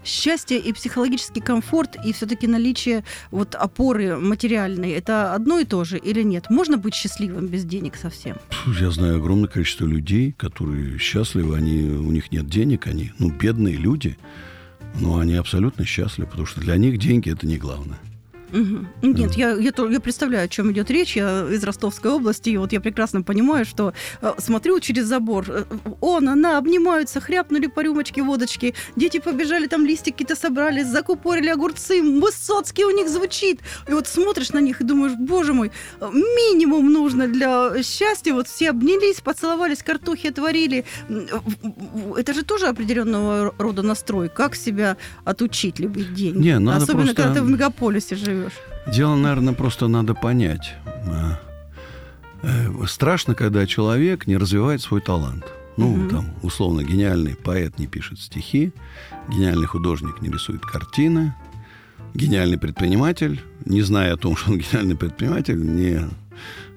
счастье 0.04 0.60
и 0.60 0.74
психологический 0.74 1.42
комфорт, 1.42 1.96
и 2.04 2.14
все-таки 2.14 2.48
наличие 2.48 3.04
вот 3.32 3.56
опоры 3.56 4.18
материальной, 4.18 4.92
это 4.92 5.34
одно 5.34 5.60
и 5.60 5.66
то 5.66 5.84
же 5.84 5.98
или 5.98 6.24
нет? 6.24 6.50
Можно 6.50 6.78
быть 6.78 6.94
счастливым 6.94 7.48
без 7.48 7.66
денег 7.66 7.96
совсем? 7.96 8.38
Я 8.80 8.92
знаю 8.92 9.18
огромное 9.18 9.50
количество 9.50 9.86
людей, 9.86 10.32
которые 10.32 10.98
счастливы, 10.98 11.56
они, 11.56 11.84
у 11.84 12.12
них 12.12 12.32
нет 12.32 12.48
денег, 12.48 12.88
они, 12.88 13.12
ну, 13.20 13.30
бедные 13.30 13.76
люди, 13.76 14.18
но 15.00 15.20
они 15.20 15.36
абсолютно 15.36 15.86
счастливы, 15.86 16.30
потому 16.30 16.46
что 16.46 16.62
для 16.62 16.78
них 16.78 16.98
деньги 16.98 17.32
это 17.32 17.48
не 17.48 17.58
главное. 17.58 18.00
Угу. 18.54 19.08
Нет, 19.14 19.34
я, 19.34 19.52
я, 19.54 19.72
я 19.90 20.00
представляю, 20.00 20.46
о 20.46 20.48
чем 20.48 20.72
идет 20.72 20.92
речь. 20.92 21.16
Я 21.16 21.48
из 21.50 21.64
Ростовской 21.64 22.12
области, 22.12 22.52
и 22.52 22.58
вот 22.58 22.72
я 22.72 22.80
прекрасно 22.80 23.24
понимаю, 23.24 23.66
что 23.66 23.94
э, 24.22 24.34
смотрю 24.38 24.80
через 24.80 25.06
забор. 25.06 25.46
Э, 25.50 25.64
он, 26.02 26.30
она 26.30 26.60
обнимаются, 26.60 27.20
хряпнули 27.20 27.66
по 27.66 27.80
рюмочке 27.80 28.22
водочки. 28.22 28.76
Дети 28.96 29.20
побежали, 29.20 29.66
там 29.68 29.86
листики-то 29.86 30.36
собрали, 30.36 30.84
закупорили 30.84 31.50
огурцы. 31.50 32.02
Высоцкий 32.04 32.86
у 32.86 32.92
них 32.92 33.10
звучит. 33.10 33.60
И 33.88 33.94
вот 33.94 34.08
смотришь 34.08 34.52
на 34.52 34.60
них 34.60 34.82
и 34.82 34.84
думаешь, 34.84 35.14
боже 35.18 35.54
мой, 35.54 35.72
минимум 36.00 36.94
нужно 36.94 37.28
для 37.28 37.82
счастья. 37.82 38.34
Вот 38.34 38.48
все 38.48 38.70
обнялись, 38.70 39.20
поцеловались, 39.22 39.82
картохи 39.82 40.28
отварили. 40.28 40.86
Это 42.18 42.34
же 42.34 42.44
тоже 42.44 42.68
определенного 42.68 43.56
рода 43.58 43.82
настрой. 43.82 44.30
Как 44.30 44.56
себя 44.56 44.98
отучить 45.26 45.80
любить 45.80 46.14
деньги? 46.14 46.38
Не, 46.38 46.60
надо 46.60 46.84
Особенно, 46.84 47.06
просто... 47.06 47.24
когда 47.24 47.34
ты 47.34 47.42
в 47.42 47.50
мегаполисе 47.50 48.16
живешь 48.16 48.43
живешь? 48.44 48.60
Дело, 48.88 49.16
наверное, 49.16 49.54
просто 49.54 49.88
надо 49.88 50.14
понять. 50.14 50.76
А, 50.86 51.40
э, 52.42 52.86
страшно, 52.88 53.36
когда 53.36 53.66
человек 53.66 54.28
не 54.28 54.38
развивает 54.38 54.82
свой 54.82 55.02
талант. 55.02 55.46
Ну, 55.76 55.94
угу. 55.94 56.10
там, 56.10 56.26
условно, 56.44 56.84
гениальный 56.84 57.36
поэт 57.36 57.80
не 57.80 57.88
пишет 57.88 58.20
стихи, 58.20 58.74
гениальный 59.28 59.66
художник 59.66 60.22
не 60.22 60.30
рисует 60.30 60.62
картины, 60.62 61.34
гениальный 62.14 62.60
предприниматель, 62.60 63.42
не 63.66 63.82
зная 63.82 64.14
о 64.14 64.18
том, 64.18 64.36
что 64.36 64.52
он 64.52 64.58
гениальный 64.60 64.96
предприниматель, 64.96 65.60
не, 65.60 66.00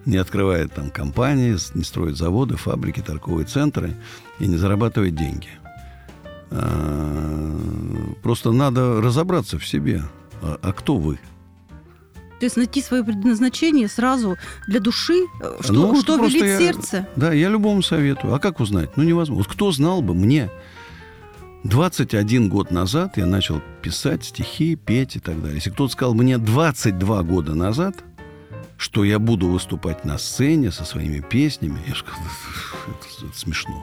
не 0.06 0.16
открывает 0.16 0.72
там 0.72 0.90
компании, 0.90 1.56
не 1.74 1.84
строит 1.84 2.16
заводы, 2.16 2.56
фабрики, 2.56 3.00
торговые 3.00 3.44
центры 3.44 3.94
и 4.38 4.46
не 4.46 4.56
зарабатывает 4.56 5.14
деньги. 5.14 5.48
А, 6.50 8.14
просто 8.22 8.52
надо 8.52 9.02
разобраться 9.02 9.58
в 9.58 9.66
себе. 9.66 10.02
А, 10.40 10.58
а 10.62 10.72
кто 10.72 10.96
вы? 10.96 11.18
То 12.38 12.44
есть 12.44 12.56
найти 12.56 12.82
свое 12.82 13.02
предназначение 13.02 13.88
сразу 13.88 14.36
для 14.66 14.80
души, 14.80 15.24
э, 15.40 15.58
что, 15.60 15.72
ну, 15.72 16.00
что 16.00 16.16
велит 16.16 16.44
я, 16.44 16.58
сердце. 16.58 17.08
Да, 17.16 17.32
я 17.32 17.48
любому 17.48 17.82
советую. 17.82 18.34
А 18.34 18.38
как 18.38 18.60
узнать? 18.60 18.96
Ну, 18.96 19.04
невозможно. 19.04 19.42
Вот 19.42 19.52
кто 19.52 19.72
знал 19.72 20.02
бы 20.02 20.14
мне, 20.14 20.50
21 21.64 22.48
год 22.48 22.70
назад 22.70 23.16
я 23.16 23.26
начал 23.26 23.60
писать 23.82 24.24
стихи, 24.24 24.76
петь 24.76 25.16
и 25.16 25.20
так 25.20 25.40
далее. 25.40 25.56
Если 25.56 25.70
кто-то 25.70 25.92
сказал 25.92 26.14
мне 26.14 26.38
22 26.38 27.22
года 27.22 27.54
назад, 27.54 27.96
что 28.76 29.04
я 29.04 29.18
буду 29.18 29.48
выступать 29.48 30.04
на 30.04 30.18
сцене 30.18 30.70
со 30.70 30.84
своими 30.84 31.20
песнями, 31.20 31.80
я 31.88 31.94
сказал, 31.94 32.20
это, 32.86 33.26
это 33.26 33.38
смешно. 33.38 33.82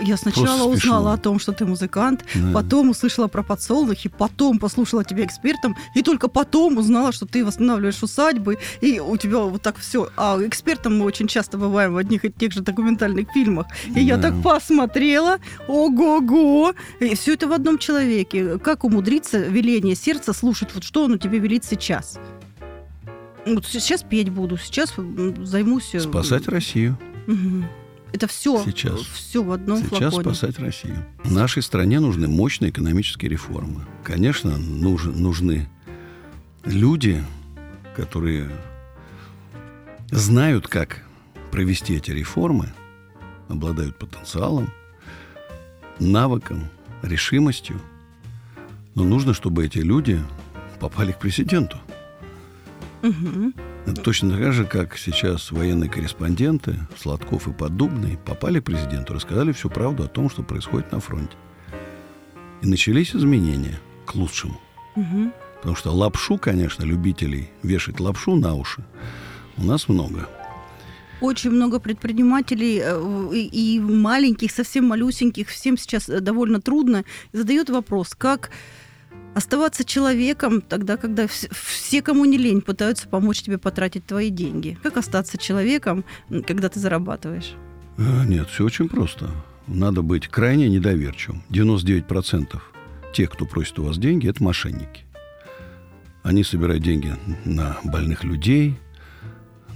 Я 0.00 0.16
сначала 0.16 0.68
узнала 0.68 1.14
о 1.14 1.16
том, 1.16 1.38
что 1.38 1.52
ты 1.52 1.64
музыкант, 1.64 2.24
да. 2.34 2.52
потом 2.52 2.90
услышала 2.90 3.28
про 3.28 3.42
подсолнухи, 3.42 4.08
потом 4.08 4.58
послушала 4.58 5.04
тебя 5.04 5.24
экспертом, 5.24 5.76
и 5.94 6.02
только 6.02 6.28
потом 6.28 6.78
узнала, 6.78 7.12
что 7.12 7.26
ты 7.26 7.44
восстанавливаешь 7.44 8.02
усадьбы, 8.02 8.58
и 8.80 9.00
у 9.00 9.16
тебя 9.16 9.38
вот 9.38 9.62
так 9.62 9.78
все. 9.78 10.08
А 10.16 10.38
экспертом 10.40 10.98
мы 10.98 11.04
очень 11.04 11.26
часто 11.26 11.58
бываем 11.58 11.94
в 11.94 11.96
одних 11.96 12.24
и 12.24 12.30
тех 12.30 12.52
же 12.52 12.62
документальных 12.62 13.30
фильмах. 13.32 13.66
И 13.86 13.94
да. 13.94 14.00
я 14.00 14.18
так 14.18 14.34
посмотрела, 14.42 15.38
ого-го, 15.68 16.74
и 17.00 17.14
все 17.14 17.34
это 17.34 17.48
в 17.48 17.52
одном 17.52 17.78
человеке. 17.78 18.58
Как 18.58 18.84
умудриться 18.84 19.38
веление 19.38 19.94
сердца 19.94 20.32
слушать, 20.32 20.70
вот 20.74 20.84
что 20.84 21.04
оно 21.04 21.16
тебе 21.16 21.38
велит 21.38 21.64
сейчас? 21.64 22.18
Вот 23.46 23.66
сейчас 23.66 24.02
петь 24.02 24.28
буду, 24.28 24.56
сейчас 24.58 24.94
займусь... 25.42 25.94
Э, 25.94 26.00
Спасать 26.00 26.46
Россию. 26.48 26.98
Угу. 27.26 27.64
Это 28.12 28.26
все, 28.26 28.62
сейчас, 28.64 29.00
все 29.00 29.42
в 29.42 29.52
одном 29.52 29.78
сейчас 29.78 30.14
флаконе. 30.14 30.34
спасать 30.34 30.58
Россию. 30.58 31.06
В 31.22 31.32
нашей 31.32 31.62
стране 31.62 32.00
нужны 32.00 32.28
мощные 32.28 32.70
экономические 32.70 33.30
реформы. 33.30 33.86
Конечно, 34.02 34.56
нуж, 34.58 35.04
нужны 35.04 35.68
люди, 36.64 37.24
которые 37.96 38.50
знают, 40.10 40.66
как 40.66 41.04
провести 41.50 41.94
эти 41.96 42.10
реформы, 42.10 42.72
обладают 43.48 43.96
потенциалом, 43.98 44.72
навыком, 45.98 46.68
решимостью. 47.02 47.80
Но 48.94 49.04
нужно, 49.04 49.34
чтобы 49.34 49.64
эти 49.64 49.78
люди 49.78 50.20
попали 50.80 51.12
к 51.12 51.18
президенту. 51.18 51.78
Угу. 53.02 53.52
Это 53.86 54.02
точно 54.02 54.36
так 54.36 54.52
же, 54.52 54.64
как 54.64 54.96
сейчас 54.96 55.50
военные 55.50 55.88
корреспонденты 55.88 56.76
Сладков 56.98 57.48
и 57.48 57.52
Поддубный 57.52 58.18
попали 58.18 58.60
к 58.60 58.64
президенту, 58.64 59.14
рассказали 59.14 59.52
всю 59.52 59.70
правду 59.70 60.04
о 60.04 60.08
том, 60.08 60.28
что 60.30 60.42
происходит 60.42 60.92
на 60.92 61.00
фронте. 61.00 61.36
И 62.62 62.66
начались 62.66 63.14
изменения 63.16 63.80
к 64.04 64.14
лучшему. 64.14 64.60
Угу. 64.96 65.32
Потому 65.56 65.76
что 65.76 65.92
лапшу, 65.92 66.38
конечно, 66.38 66.84
любителей 66.84 67.50
вешать 67.62 68.00
лапшу 68.00 68.36
на 68.36 68.54
уши 68.54 68.84
у 69.56 69.64
нас 69.64 69.88
много. 69.88 70.28
Очень 71.20 71.50
много 71.50 71.80
предпринимателей 71.80 72.80
э, 72.82 73.34
и 73.34 73.78
маленьких, 73.78 74.50
совсем 74.50 74.86
малюсеньких, 74.86 75.48
всем 75.48 75.76
сейчас 75.76 76.08
э, 76.08 76.20
довольно 76.20 76.62
трудно. 76.62 77.04
Задают 77.32 77.68
вопрос, 77.68 78.14
как 78.14 78.50
Оставаться 79.34 79.84
человеком 79.84 80.60
тогда, 80.60 80.96
когда 80.96 81.26
все, 81.28 82.02
кому 82.02 82.24
не 82.24 82.36
лень, 82.36 82.62
пытаются 82.62 83.08
помочь 83.08 83.42
тебе 83.42 83.58
потратить 83.58 84.04
твои 84.04 84.28
деньги. 84.28 84.76
Как 84.82 84.96
остаться 84.96 85.38
человеком, 85.38 86.04
когда 86.46 86.68
ты 86.68 86.80
зарабатываешь? 86.80 87.52
А, 87.96 88.24
нет, 88.24 88.48
все 88.48 88.64
очень 88.64 88.88
просто. 88.88 89.30
Надо 89.68 90.02
быть 90.02 90.26
крайне 90.26 90.68
недоверчивым. 90.68 91.44
99% 91.50 92.60
тех, 93.14 93.30
кто 93.30 93.46
просит 93.46 93.78
у 93.78 93.84
вас 93.84 93.98
деньги, 93.98 94.28
это 94.28 94.42
мошенники. 94.42 95.04
Они 96.24 96.42
собирают 96.42 96.82
деньги 96.82 97.14
на 97.44 97.78
больных 97.84 98.24
людей, 98.24 98.76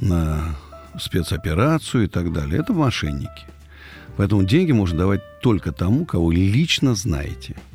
на 0.01 0.57
спецоперацию 0.99 2.05
и 2.05 2.09
так 2.09 2.33
далее. 2.33 2.61
Это 2.61 2.73
мошенники. 2.73 3.47
Поэтому 4.17 4.43
деньги 4.43 4.73
можно 4.73 4.99
давать 4.99 5.23
только 5.41 5.71
тому, 5.71 6.05
кого 6.05 6.33
лично 6.33 6.97
знаете– 6.97 7.55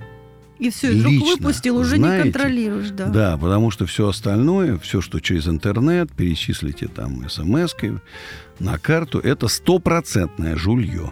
и 0.60 0.70
все, 0.70 0.92
из 0.92 1.04
рук 1.04 1.14
выпустил, 1.14 1.78
уже 1.78 1.96
знаете, 1.96 2.28
не 2.28 2.32
контролируешь, 2.32 2.90
да. 2.90 3.06
Да, 3.08 3.38
потому 3.38 3.72
что 3.72 3.86
все 3.86 4.10
остальное, 4.10 4.78
все, 4.78 5.00
что 5.00 5.20
через 5.22 5.48
интернет, 5.48 6.12
перечислите 6.12 6.88
там 6.88 7.30
смс 7.30 7.76
на 8.60 8.78
карту, 8.78 9.20
это 9.20 9.48
стопроцентное 9.48 10.58
жулье. 10.58 11.12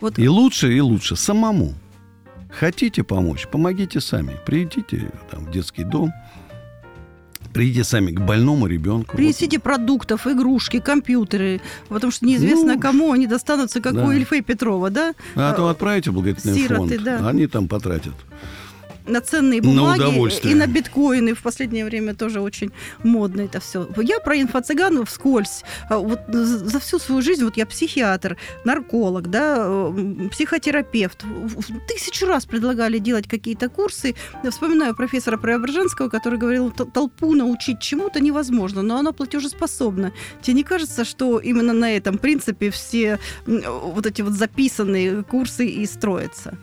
Вот. 0.00 0.18
И 0.18 0.28
лучше, 0.28 0.72
и 0.72 0.80
лучше 0.80 1.16
самому. 1.16 1.74
Хотите 2.48 3.02
помочь, 3.02 3.48
помогите 3.48 4.00
сами. 4.00 4.36
Придите 4.46 5.10
там, 5.30 5.46
в 5.46 5.50
детский 5.50 5.84
дом, 5.84 6.12
Придите 7.52 7.84
сами 7.84 8.10
к 8.12 8.20
больному 8.20 8.66
ребенку. 8.66 9.16
Принесите 9.16 9.58
вот. 9.58 9.64
продуктов, 9.64 10.26
игрушки, 10.26 10.80
компьютеры, 10.80 11.60
потому 11.88 12.12
что 12.12 12.24
неизвестно, 12.24 12.74
ну, 12.74 12.80
кому 12.80 13.12
они 13.12 13.26
достанутся, 13.26 13.80
как 13.80 13.94
да. 13.94 14.04
у 14.06 14.12
Ильфа 14.12 14.36
и 14.36 14.40
Петрова, 14.40 14.90
да? 14.90 15.14
А 15.34 15.52
то 15.52 15.68
отправите 15.68 16.10
в 16.10 16.14
благотворительный 16.14 16.68
Сироты, 16.68 16.96
фонд, 16.96 17.04
да. 17.04 17.28
они 17.28 17.46
там 17.46 17.68
потратят 17.68 18.14
на 19.06 19.20
ценные 19.20 19.60
бумаги 19.60 20.48
и 20.48 20.54
на 20.54 20.66
биткоины. 20.66 21.34
В 21.34 21.42
последнее 21.42 21.84
время 21.84 22.14
тоже 22.14 22.40
очень 22.40 22.70
модно 23.02 23.42
это 23.42 23.60
все. 23.60 23.88
Я 23.96 24.20
про 24.20 24.36
инфо-цыган 24.36 25.04
вскользь. 25.06 25.64
А 25.88 25.98
вот 25.98 26.20
за 26.28 26.80
всю 26.80 26.98
свою 26.98 27.22
жизнь, 27.22 27.44
вот 27.44 27.56
я 27.56 27.66
психиатр, 27.66 28.36
нарколог, 28.64 29.28
да, 29.28 29.92
психотерапевт. 30.30 31.24
Тысячу 31.88 32.26
раз 32.26 32.46
предлагали 32.46 32.98
делать 32.98 33.28
какие-то 33.28 33.68
курсы. 33.68 34.14
Я 34.42 34.50
вспоминаю 34.50 34.94
профессора 34.94 35.36
Преображенского, 35.36 36.08
который 36.08 36.38
говорил, 36.38 36.70
толпу 36.70 37.34
научить 37.34 37.80
чему-то 37.80 38.20
невозможно, 38.20 38.82
но 38.82 38.96
она 38.96 39.12
платежеспособна. 39.12 40.12
Тебе 40.40 40.54
не 40.54 40.64
кажется, 40.64 41.04
что 41.04 41.38
именно 41.38 41.72
на 41.72 41.96
этом 41.96 42.18
принципе 42.18 42.70
все 42.70 43.18
вот 43.46 44.06
эти 44.06 44.22
вот 44.22 44.32
записанные 44.32 45.22
курсы 45.22 45.66
и 45.66 45.86
строятся? 45.86 46.56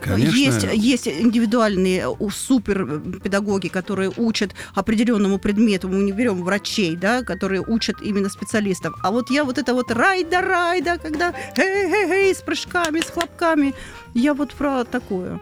Конечно. 0.00 0.36
Есть, 0.36 0.66
есть 0.72 1.08
индивидуальные 1.08 2.06
суперпедагоги, 2.30 3.68
которые 3.68 4.10
учат 4.16 4.54
определенному 4.74 5.38
предмету. 5.38 5.88
Мы 5.88 6.02
не 6.02 6.12
берем 6.12 6.42
врачей, 6.42 6.96
да, 6.96 7.22
которые 7.22 7.62
учат 7.62 8.02
именно 8.02 8.28
специалистов. 8.28 8.94
А 9.02 9.10
вот 9.10 9.30
я 9.30 9.44
вот 9.44 9.58
это 9.58 9.74
вот 9.74 9.90
райда-райда, 9.90 10.98
когда 10.98 11.34
эй-эй-эй, 11.56 12.34
с 12.34 12.42
прыжками, 12.42 13.00
с 13.00 13.10
хлопками, 13.10 13.74
я 14.14 14.34
вот 14.34 14.54
про 14.54 14.84
такое. 14.84 15.40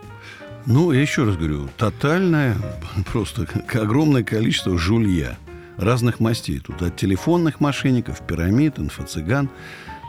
Ну, 0.66 0.92
я 0.92 1.00
еще 1.00 1.24
раз 1.24 1.36
говорю, 1.36 1.68
тотальное, 1.78 2.56
просто 3.10 3.46
огромное 3.72 4.22
количество 4.22 4.76
жулья 4.76 5.38
разных 5.78 6.20
мастей. 6.20 6.58
Тут 6.58 6.82
от 6.82 6.96
телефонных 6.96 7.60
мошенников, 7.60 8.20
пирамид, 8.26 8.78
инфо-цыган, 8.78 9.48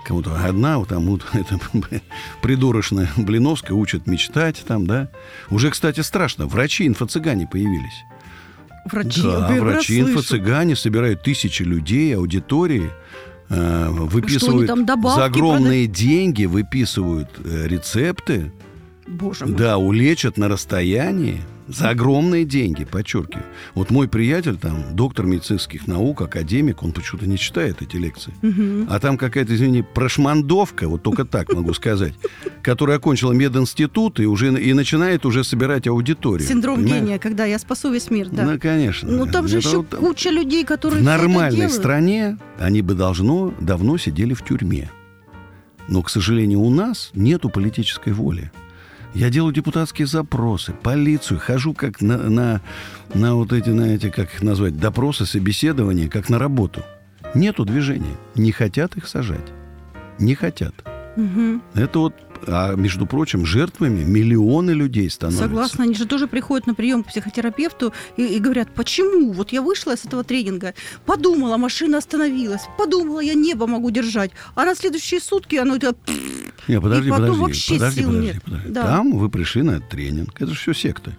кому-то 0.06 0.36
одна, 0.46 0.84
там 0.86 1.06
вот 1.06 1.25
это 1.34 1.60
придурочная 2.41 3.10
Блиновская 3.18 3.75
учат 3.75 4.08
мечтать 4.08 4.63
там, 4.68 4.86
да. 4.88 5.10
Уже, 5.50 5.70
кстати, 5.70 6.01
страшно. 6.01 6.46
Врачи 6.48 6.88
инфо-цыгане 6.88 7.48
появились. 7.48 8.06
Врачи, 8.86 9.22
да, 9.22 9.50
врачи 9.60 10.01
инфо-цыгане 10.01 10.75
собирают 10.75 11.22
тысячи 11.24 11.63
людей, 11.63 12.15
аудитории, 12.15 12.89
э, 13.50 13.88
выписывают 13.89 14.70
за 14.70 15.25
огромные 15.25 15.86
продать? 15.86 15.91
деньги, 15.91 16.46
выписывают 16.46 17.29
э, 17.44 17.68
рецепты. 17.68 18.51
Боже 19.08 19.46
мой. 19.46 19.56
Да, 19.56 19.77
улечат 19.77 20.38
на 20.38 20.48
расстоянии. 20.48 21.41
За 21.69 21.89
огромные 21.89 22.45
деньги, 22.45 22.83
подчеркиваю. 22.83 23.45
Вот 23.75 23.91
мой 23.91 24.07
приятель, 24.07 24.57
там, 24.57 24.95
доктор 24.95 25.27
медицинских 25.27 25.85
наук, 25.85 26.21
академик, 26.21 26.81
он 26.81 26.91
почему-то 26.91 27.27
не 27.27 27.38
читает 27.38 27.83
эти 27.83 27.95
лекции. 27.95 28.33
Угу. 28.41 28.88
А 28.89 28.99
там 28.99 29.17
какая-то, 29.17 29.53
извини, 29.53 29.83
прошмандовка, 29.83 30.89
вот 30.89 31.03
только 31.03 31.25
так 31.25 31.53
могу 31.53 31.75
сказать, 31.75 32.15
которая 32.63 32.97
окончила 32.97 33.33
мединститут 33.33 34.19
и 34.19 34.25
уже 34.25 34.51
и 34.59 34.73
начинает 34.73 35.27
уже 35.27 35.43
собирать 35.43 35.88
аудиторию. 35.88 36.47
Синдром 36.47 36.77
понимаешь? 36.77 37.03
гения, 37.03 37.19
когда 37.19 37.45
я 37.45 37.59
спасу 37.59 37.91
весь 37.91 38.09
мир, 38.09 38.29
да. 38.29 38.45
Ну, 38.45 38.59
конечно. 38.59 39.11
Ну, 39.11 39.27
там 39.27 39.47
же 39.47 39.57
еще 39.57 39.77
вот, 39.77 39.93
куча 39.95 40.31
людей, 40.31 40.65
которые 40.65 41.01
В 41.01 41.05
нормальной 41.05 41.69
стране 41.69 42.39
они 42.57 42.81
бы 42.81 42.95
должно 42.95 43.53
давно 43.59 43.97
сидели 43.97 44.33
в 44.33 44.43
тюрьме. 44.43 44.89
Но, 45.88 46.01
к 46.01 46.09
сожалению, 46.09 46.61
у 46.61 46.69
нас 46.71 47.11
нету 47.13 47.49
политической 47.49 48.13
воли. 48.13 48.51
Я 49.13 49.30
делаю 49.30 49.54
депутатские 49.54 50.08
запросы, 50.08 50.72
полицию, 50.72 51.39
хожу 51.39 51.74
как 51.74 52.01
на, 52.01 52.18
на, 52.18 52.62
на 53.13 53.36
вот 53.36 53.54
эти, 53.54 53.70
на 53.70 53.96
эти, 53.96 54.10
как 54.10 54.34
их 54.34 54.44
назвать, 54.44 54.78
допросы, 54.78 55.25
собеседования, 55.25 56.08
как 56.08 56.30
на 56.30 56.38
работу. 56.38 56.84
Нету 57.34 57.66
движения. 57.66 58.16
Не 58.36 58.51
хотят 58.51 58.96
их 58.98 59.08
сажать. 59.08 59.51
Не 60.20 60.36
хотят. 60.36 60.74
Угу. 61.16 61.62
Это 61.75 62.00
вот 62.00 62.13
а 62.48 62.75
между 62.75 63.05
прочим, 63.05 63.46
жертвами 63.46 64.03
миллионы 64.03 64.72
людей 64.72 65.10
становятся. 65.10 65.43
Согласна, 65.43 65.84
они 65.84 65.93
же 65.93 66.05
тоже 66.05 66.27
приходят 66.27 66.67
на 66.67 66.74
прием 66.74 67.03
к 67.03 67.08
психотерапевту 67.08 67.93
и, 68.17 68.25
и 68.25 68.39
говорят, 68.39 68.74
почему? 68.74 69.31
Вот 69.31 69.51
я 69.51 69.62
вышла 69.62 69.96
с 69.96 70.05
этого 70.05 70.24
тренинга, 70.24 70.74
подумала, 71.05 71.58
машина 71.58 71.98
остановилась, 71.98 72.63
подумала, 72.77 73.19
я 73.19 73.34
небо 73.34 73.67
могу 73.67 73.91
держать, 73.91 74.31
а 74.55 74.65
на 74.65 74.75
следующие 74.75 75.19
сутки 75.19 75.55
оно... 75.55 75.75
Не, 76.67 76.81
подожди, 76.81 77.08
и 77.08 77.12
потом 77.12 77.25
подожди, 77.25 77.41
вообще 77.41 77.74
подожди, 77.74 78.01
сил 78.01 78.10
подожди, 78.10 78.27
нет. 78.27 78.43
Подожди. 78.43 78.69
Да. 78.69 78.84
Там 78.84 79.17
вы 79.17 79.29
пришли 79.29 79.62
на 79.62 79.79
тренинг, 79.79 80.41
это 80.41 80.51
же 80.51 80.58
все 80.58 80.74
секты. 80.74 81.15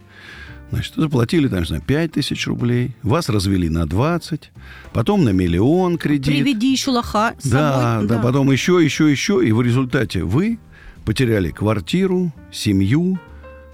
Значит, 0.71 0.95
заплатили, 0.95 1.49
там, 1.49 1.61
не 1.61 1.67
знаю, 1.67 1.83
5 1.85 2.13
тысяч 2.13 2.47
рублей, 2.47 2.95
вас 3.03 3.29
развели 3.29 3.69
на 3.69 3.87
20, 3.87 4.53
потом 4.93 5.25
на 5.25 5.31
миллион 5.31 5.99
кредит. 5.99 6.27
Приведи 6.27 6.71
еще 6.71 6.91
лоха 6.91 7.35
да, 7.43 7.73
собой. 7.93 8.09
Да, 8.09 8.17
да, 8.17 8.23
потом 8.23 8.53
еще, 8.53 8.83
еще, 8.83 9.11
еще, 9.11 9.45
и 9.45 9.51
в 9.51 9.63
результате 9.63 10.23
вы 10.23 10.61
потеряли 11.05 11.51
квартиру, 11.51 12.33
семью, 12.53 13.19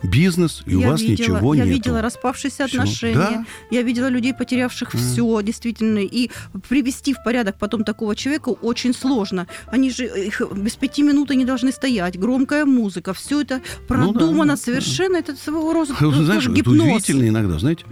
бизнес, 0.02 0.62
и 0.66 0.72
я 0.72 0.88
у 0.88 0.90
вас 0.90 1.00
видела, 1.00 1.36
ничего 1.36 1.54
нет. 1.54 1.66
Я 1.66 1.72
видела 1.72 2.02
распавшиеся 2.02 2.64
отношения, 2.64 3.14
да? 3.14 3.46
я 3.70 3.82
видела 3.82 4.08
людей, 4.08 4.34
потерявших 4.34 4.94
mm. 4.94 4.98
все, 4.98 5.42
действительно, 5.42 5.98
и 5.98 6.30
привести 6.68 7.14
в 7.14 7.22
порядок 7.24 7.56
потом 7.58 7.84
такого 7.84 8.14
человека 8.14 8.50
очень 8.50 8.94
сложно. 8.94 9.46
Они 9.66 9.90
же 9.90 10.06
их 10.06 10.42
без 10.54 10.76
пяти 10.76 11.02
минут 11.02 11.30
не 11.30 11.44
должны 11.44 11.72
стоять, 11.72 12.18
громкая 12.18 12.64
музыка, 12.64 13.12
все 13.12 13.42
это 13.42 13.62
продумано 13.88 14.44
ну, 14.44 14.44
да, 14.44 14.56
совершенно, 14.56 15.14
да. 15.14 15.18
это 15.18 15.36
своего 15.36 15.72
рода 15.72 15.94
Знаешь, 15.98 16.48
гипноз. 16.48 16.76
это 16.76 16.84
удивительно 16.84 17.28
иногда, 17.28 17.58
знаете, 17.58 17.84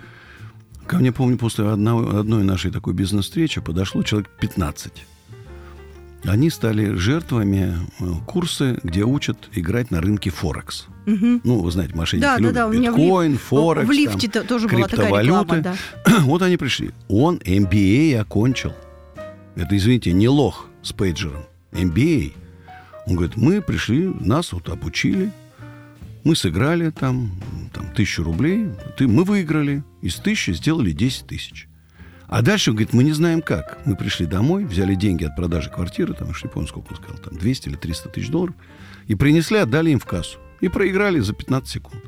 ко 0.86 0.96
мне, 0.96 1.12
помню, 1.12 1.36
после 1.36 1.66
одной, 1.68 2.20
одной 2.20 2.44
нашей 2.44 2.70
такой 2.70 2.94
бизнес-встречи 2.94 3.60
подошло 3.60 4.02
человек 4.02 4.28
15 4.40 4.92
они 6.26 6.50
стали 6.50 6.94
жертвами 6.94 7.76
э, 8.00 8.04
курса, 8.26 8.78
где 8.82 9.04
учат 9.04 9.48
играть 9.52 9.90
на 9.90 10.00
рынке 10.00 10.30
Форекс. 10.30 10.86
Угу. 11.06 11.40
Ну, 11.44 11.60
вы 11.60 11.70
знаете, 11.70 11.94
мошенники 11.94 12.22
да, 12.22 12.38
любят 12.38 12.54
да, 12.54 12.68
да, 12.68 12.72
биткоин, 12.72 13.38
Форекс, 13.38 13.88
в 13.88 13.92
лифте 13.92 14.28
там, 14.28 14.46
тоже 14.46 14.68
криптовалюты. 14.68 15.56
Реклама, 15.56 15.60
да. 15.60 15.74
вот 16.20 16.42
они 16.42 16.56
пришли. 16.56 16.92
Он 17.08 17.36
MBA 17.36 18.16
окончил. 18.18 18.72
Это, 19.54 19.76
извините, 19.76 20.12
не 20.12 20.28
лох 20.28 20.68
с 20.82 20.92
пейджером. 20.92 21.44
MBA. 21.72 22.32
Он 23.06 23.16
говорит, 23.16 23.36
мы 23.36 23.60
пришли, 23.60 24.06
нас 24.20 24.52
вот 24.52 24.68
обучили, 24.70 25.30
мы 26.24 26.34
сыграли 26.34 26.90
там, 26.90 27.32
там 27.72 27.92
тысячу 27.92 28.24
рублей, 28.24 28.70
ты, 28.96 29.06
мы 29.06 29.24
выиграли, 29.24 29.84
из 30.00 30.16
тысячи 30.16 30.52
сделали 30.52 30.92
10 30.92 31.26
тысяч. 31.26 31.68
А 32.26 32.42
дальше, 32.42 32.72
говорит, 32.72 32.92
мы 32.92 33.04
не 33.04 33.12
знаем 33.12 33.42
как. 33.42 33.78
Мы 33.84 33.96
пришли 33.96 34.26
домой, 34.26 34.64
взяли 34.64 34.94
деньги 34.94 35.24
от 35.24 35.36
продажи 35.36 35.70
квартиры, 35.70 36.14
там, 36.14 36.30
уж 36.30 36.42
не 36.42 36.50
помню, 36.50 36.68
сколько 36.68 36.90
он 36.90 36.96
сказал, 36.96 37.18
там, 37.18 37.38
200 37.38 37.68
или 37.68 37.76
300 37.76 38.08
тысяч 38.08 38.30
долларов, 38.30 38.54
и 39.06 39.14
принесли, 39.14 39.58
отдали 39.58 39.90
им 39.90 39.98
в 39.98 40.06
кассу. 40.06 40.38
И 40.60 40.68
проиграли 40.68 41.20
за 41.20 41.34
15 41.34 41.68
секунд. 41.68 42.02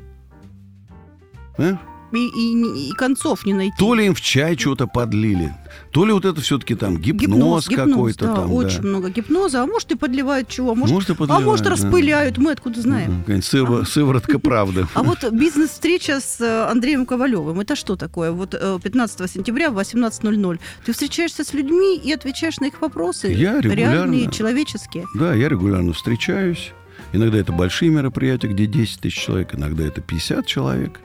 Понимаешь? 1.55 1.79
И, 2.11 2.17
и, 2.17 2.89
и 2.89 2.91
концов 2.93 3.45
не 3.45 3.53
найти. 3.53 3.75
То 3.77 3.93
ли 3.93 4.05
им 4.05 4.15
в 4.15 4.21
чай 4.21 4.57
что-то 4.57 4.87
подлили, 4.87 5.53
то 5.91 6.05
ли 6.05 6.13
вот 6.13 6.25
это 6.25 6.39
все-таки 6.41 6.75
там 6.75 6.97
гипноз, 6.97 7.67
гипноз 7.67 7.89
какой-то 7.89 8.25
да, 8.27 8.35
там. 8.35 8.53
Очень 8.53 8.81
да. 8.81 8.87
много 8.87 9.09
гипноза, 9.09 9.63
а 9.63 9.65
может 9.65 9.91
и 9.91 9.95
подливают 9.95 10.47
чего, 10.47 10.73
может, 10.73 10.93
может 10.93 11.09
и 11.09 11.15
подливают, 11.15 11.43
а 11.43 11.45
может 11.45 11.65
да. 11.65 11.71
распыляют, 11.71 12.37
мы 12.37 12.51
откуда 12.51 12.81
знаем. 12.81 13.23
Угу, 13.27 13.41
сыво, 13.41 13.81
а, 13.81 13.85
сыворотка 13.85 14.39
правды. 14.39 14.87
А 14.97 15.03
вот 15.03 15.23
бизнес-встреча 15.31 16.19
с 16.19 16.41
э, 16.41 16.71
Андреем 16.71 17.05
Ковалевым, 17.05 17.59
это 17.59 17.75
что 17.75 17.95
такое? 17.95 18.31
Вот 18.31 18.51
15 18.51 19.21
э, 19.21 19.27
сентября 19.27 19.69
в 19.69 19.77
18.00 19.77 20.59
ты 20.85 20.91
встречаешься 20.91 21.43
с 21.43 21.53
людьми 21.53 21.97
и 21.97 22.11
отвечаешь 22.11 22.59
на 22.59 22.65
их 22.65 22.81
вопросы, 22.81 23.27
я 23.27 23.59
регулярно, 23.59 23.95
реальные, 23.95 24.31
человеческие. 24.31 25.05
Да, 25.13 25.33
я 25.33 25.49
регулярно 25.49 25.93
встречаюсь. 25.93 26.73
Иногда 27.13 27.37
это 27.37 27.51
большие 27.51 27.89
мероприятия, 27.89 28.47
где 28.47 28.65
10 28.65 29.01
тысяч 29.01 29.17
человек, 29.17 29.55
иногда 29.55 29.85
это 29.85 30.01
50 30.01 30.45
человек. 30.45 30.99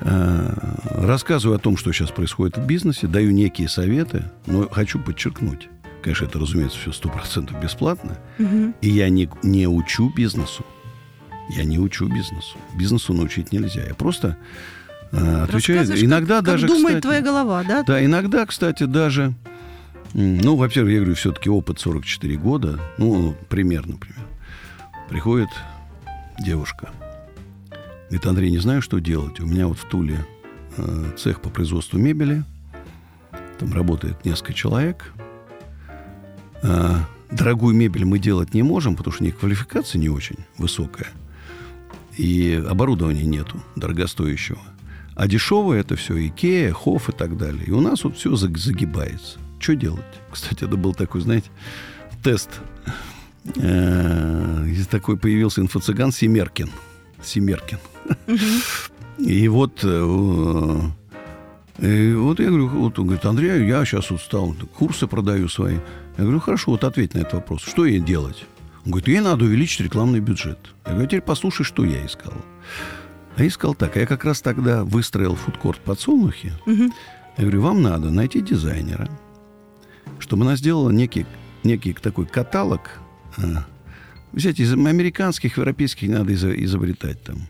Э, 0.00 0.54
рассказываю 0.94 1.56
о 1.56 1.58
том, 1.58 1.76
что 1.76 1.92
сейчас 1.92 2.10
происходит 2.10 2.56
в 2.56 2.66
бизнесе, 2.66 3.06
даю 3.06 3.30
некие 3.30 3.68
советы, 3.68 4.24
но 4.46 4.68
хочу 4.68 4.98
подчеркнуть, 4.98 5.68
конечно, 6.02 6.26
это, 6.26 6.38
разумеется, 6.38 6.78
все 6.78 6.92
сто 6.92 7.08
процентов 7.08 7.60
бесплатно, 7.60 8.18
угу. 8.38 8.74
и 8.80 8.90
я 8.90 9.08
не, 9.08 9.28
не 9.42 9.66
учу 9.66 10.12
бизнесу. 10.14 10.64
Я 11.50 11.64
не 11.64 11.78
учу 11.78 12.06
бизнесу. 12.06 12.58
Бизнесу 12.78 13.14
научить 13.14 13.52
нельзя. 13.52 13.82
Я 13.82 13.94
просто 13.94 14.36
э, 15.12 15.42
отвечаю. 15.44 15.86
Иногда 16.04 16.36
как, 16.36 16.44
даже, 16.44 16.66
как 16.68 16.76
думает 16.76 16.96
кстати, 16.96 17.02
твоя 17.02 17.20
голова, 17.22 17.64
да? 17.64 17.82
Да, 17.84 18.04
иногда, 18.04 18.44
кстати, 18.44 18.84
даже, 18.84 19.32
ну, 20.12 20.56
во-первых, 20.56 20.92
я 20.92 20.98
говорю, 20.98 21.14
все-таки 21.14 21.48
опыт 21.48 21.80
44 21.80 22.36
года, 22.36 22.78
ну, 22.98 23.34
пример, 23.48 23.86
например. 23.86 24.26
Приходит 25.08 25.48
девушка, 26.38 26.90
Говорит, 28.08 28.26
Андрей, 28.26 28.50
не 28.50 28.58
знаю, 28.58 28.80
что 28.80 29.00
делать. 29.00 29.38
У 29.38 29.46
меня 29.46 29.66
вот 29.66 29.78
в 29.78 29.84
Туле 29.84 30.24
э, 30.78 31.12
цех 31.18 31.42
по 31.42 31.50
производству 31.50 31.98
мебели. 31.98 32.42
Там 33.58 33.74
работает 33.74 34.24
несколько 34.24 34.54
человек. 34.54 35.12
Э, 36.62 37.00
дорогую 37.30 37.74
мебель 37.74 38.06
мы 38.06 38.18
делать 38.18 38.54
не 38.54 38.62
можем, 38.62 38.96
потому 38.96 39.12
что 39.12 39.24
у 39.24 39.26
них 39.26 39.38
квалификация 39.38 39.98
не 39.98 40.08
очень 40.08 40.38
высокая. 40.56 41.08
И 42.16 42.64
оборудования 42.66 43.26
нету 43.26 43.62
дорогостоящего. 43.76 44.60
А 45.14 45.28
дешевое 45.28 45.80
это 45.80 45.94
все 45.96 46.28
Икея, 46.28 46.72
Хофф 46.72 47.10
и 47.10 47.12
так 47.12 47.36
далее. 47.36 47.64
И 47.66 47.72
у 47.72 47.82
нас 47.82 48.04
вот 48.04 48.16
все 48.16 48.34
загибается. 48.36 49.38
Что 49.58 49.74
делать? 49.74 50.04
Кстати, 50.32 50.64
это 50.64 50.78
был 50.78 50.94
такой, 50.94 51.20
знаете, 51.20 51.50
тест. 52.24 52.48
Э, 53.56 54.66
такой 54.90 55.18
появился 55.18 55.60
инфо-цыган 55.60 56.10
Семеркин– 56.10 56.70
Семеркин. 57.22 57.78
И 59.18 59.48
вот, 59.48 59.80
э, 59.82 60.80
и 61.78 62.12
вот 62.14 62.38
я 62.38 62.46
говорю, 62.46 62.68
вот 62.68 62.98
он 62.98 63.06
говорит, 63.06 63.24
Андрей, 63.24 63.66
я 63.66 63.84
сейчас 63.84 64.10
вот 64.10 64.20
стал, 64.20 64.54
курсы 64.76 65.06
продаю 65.06 65.48
свои. 65.48 65.78
Я 66.16 66.24
говорю, 66.24 66.40
хорошо, 66.40 66.72
вот 66.72 66.84
ответь 66.84 67.14
на 67.14 67.18
этот 67.18 67.34
вопрос. 67.34 67.62
Что 67.62 67.84
ей 67.84 68.00
делать? 68.00 68.44
Он 68.84 68.92
говорит, 68.92 69.08
ей 69.08 69.20
надо 69.20 69.44
увеличить 69.44 69.80
рекламный 69.80 70.20
бюджет. 70.20 70.58
Я 70.86 70.92
говорю, 70.92 71.08
теперь 71.08 71.22
послушай, 71.22 71.64
что 71.64 71.84
я 71.84 72.04
искал. 72.06 72.32
А 73.36 73.42
я 73.42 73.48
искал 73.48 73.74
так, 73.74 73.96
а 73.96 74.00
я 74.00 74.06
как 74.06 74.24
раз 74.24 74.40
тогда 74.40 74.84
выстроил 74.84 75.34
фудкорт 75.36 75.80
подсолнухи. 75.80 76.52
Угу. 76.66 76.92
Я 77.36 77.44
говорю, 77.44 77.62
вам 77.62 77.82
надо 77.82 78.10
найти 78.10 78.40
дизайнера, 78.40 79.08
чтобы 80.18 80.44
она 80.44 80.56
сделала 80.56 80.90
некий, 80.90 81.26
некий 81.62 81.92
такой 81.92 82.26
каталог. 82.26 82.98
Взять 84.32 84.60
из 84.60 84.72
американских, 84.72 85.56
европейских 85.56 86.08
не 86.08 86.14
надо 86.14 86.34
изобретать 86.34 87.22
там 87.22 87.48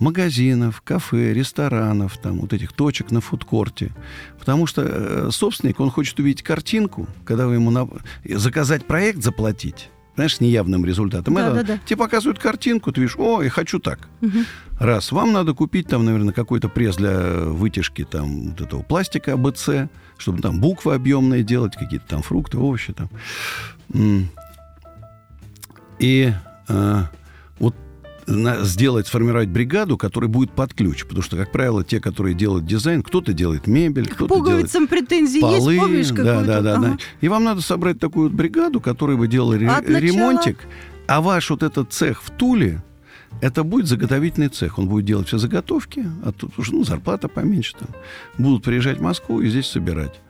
магазинов, 0.00 0.80
кафе, 0.80 1.32
ресторанов, 1.32 2.18
там 2.18 2.40
вот 2.40 2.52
этих 2.52 2.72
точек 2.72 3.10
на 3.10 3.20
фудкорте. 3.20 3.92
Потому 4.38 4.66
что 4.66 4.82
э, 4.82 5.28
собственник, 5.30 5.78
он 5.78 5.90
хочет 5.90 6.18
увидеть 6.18 6.42
картинку, 6.42 7.06
когда 7.24 7.46
вы 7.46 7.54
ему 7.54 7.70
на... 7.70 7.86
заказать 8.24 8.86
проект, 8.86 9.22
заплатить. 9.22 9.90
Знаешь, 10.16 10.36
с 10.36 10.40
неявным 10.40 10.84
результатом. 10.84 11.34
Да, 11.34 11.46
Это, 11.46 11.54
да, 11.54 11.62
да. 11.62 11.78
Тебе 11.84 11.98
показывают 11.98 12.38
картинку, 12.38 12.92
ты 12.92 13.00
видишь, 13.00 13.16
о, 13.16 13.42
я 13.42 13.50
хочу 13.50 13.78
так. 13.78 14.08
Угу. 14.22 14.38
Раз. 14.80 15.12
Вам 15.12 15.32
надо 15.32 15.54
купить 15.54 15.86
там, 15.86 16.04
наверное, 16.04 16.34
какой-то 16.34 16.68
пресс 16.68 16.96
для 16.96 17.44
вытяжки 17.44 18.04
там 18.04 18.50
вот 18.50 18.60
этого 18.60 18.82
пластика 18.82 19.34
АБЦ, 19.34 19.90
чтобы 20.18 20.42
там 20.42 20.60
буквы 20.60 20.94
объемные 20.94 21.42
делать, 21.42 21.76
какие-то 21.76 22.06
там 22.06 22.22
фрукты, 22.22 22.58
овощи 22.58 22.92
там. 22.92 23.08
И 26.00 26.32
э, 26.68 27.02
вот 27.58 27.76
сделать, 28.26 29.06
сформировать 29.06 29.48
бригаду, 29.48 29.96
которая 29.96 30.30
будет 30.30 30.50
под 30.52 30.74
ключ. 30.74 31.04
Потому 31.04 31.22
что, 31.22 31.36
как 31.36 31.52
правило, 31.52 31.84
те, 31.84 32.00
которые 32.00 32.34
делают 32.34 32.66
дизайн, 32.66 33.02
кто-то 33.02 33.32
делает 33.32 33.66
мебель, 33.66 34.08
кто-то 34.08 34.44
делает 34.44 34.70
претензии 34.88 35.40
полы, 35.40 35.74
есть, 35.74 35.82
помнишь, 35.82 36.10
да, 36.10 36.42
да, 36.42 36.60
да, 36.60 36.74
ага. 36.76 36.88
да. 36.88 36.98
И 37.20 37.28
вам 37.28 37.44
надо 37.44 37.60
собрать 37.60 37.98
такую 37.98 38.28
вот 38.28 38.36
бригаду, 38.36 38.80
которая 38.80 39.16
бы 39.16 39.28
делала 39.28 39.54
От 39.54 39.88
ремонтик. 39.88 40.58
А 41.06 41.20
ваш 41.20 41.50
вот 41.50 41.62
этот 41.62 41.92
цех 41.92 42.22
в 42.22 42.30
Туле, 42.30 42.82
это 43.40 43.64
будет 43.64 43.86
заготовительный 43.86 44.48
цех. 44.48 44.78
Он 44.78 44.88
будет 44.88 45.04
делать 45.04 45.26
все 45.28 45.38
заготовки, 45.38 46.06
а 46.24 46.32
тут 46.32 46.58
уже 46.58 46.72
ну, 46.72 46.84
зарплата 46.84 47.28
поменьше. 47.28 47.74
Там. 47.78 47.88
Будут 48.38 48.62
приезжать 48.62 48.98
в 48.98 49.02
Москву 49.02 49.40
и 49.40 49.48
здесь 49.48 49.66
собирать. 49.66 50.20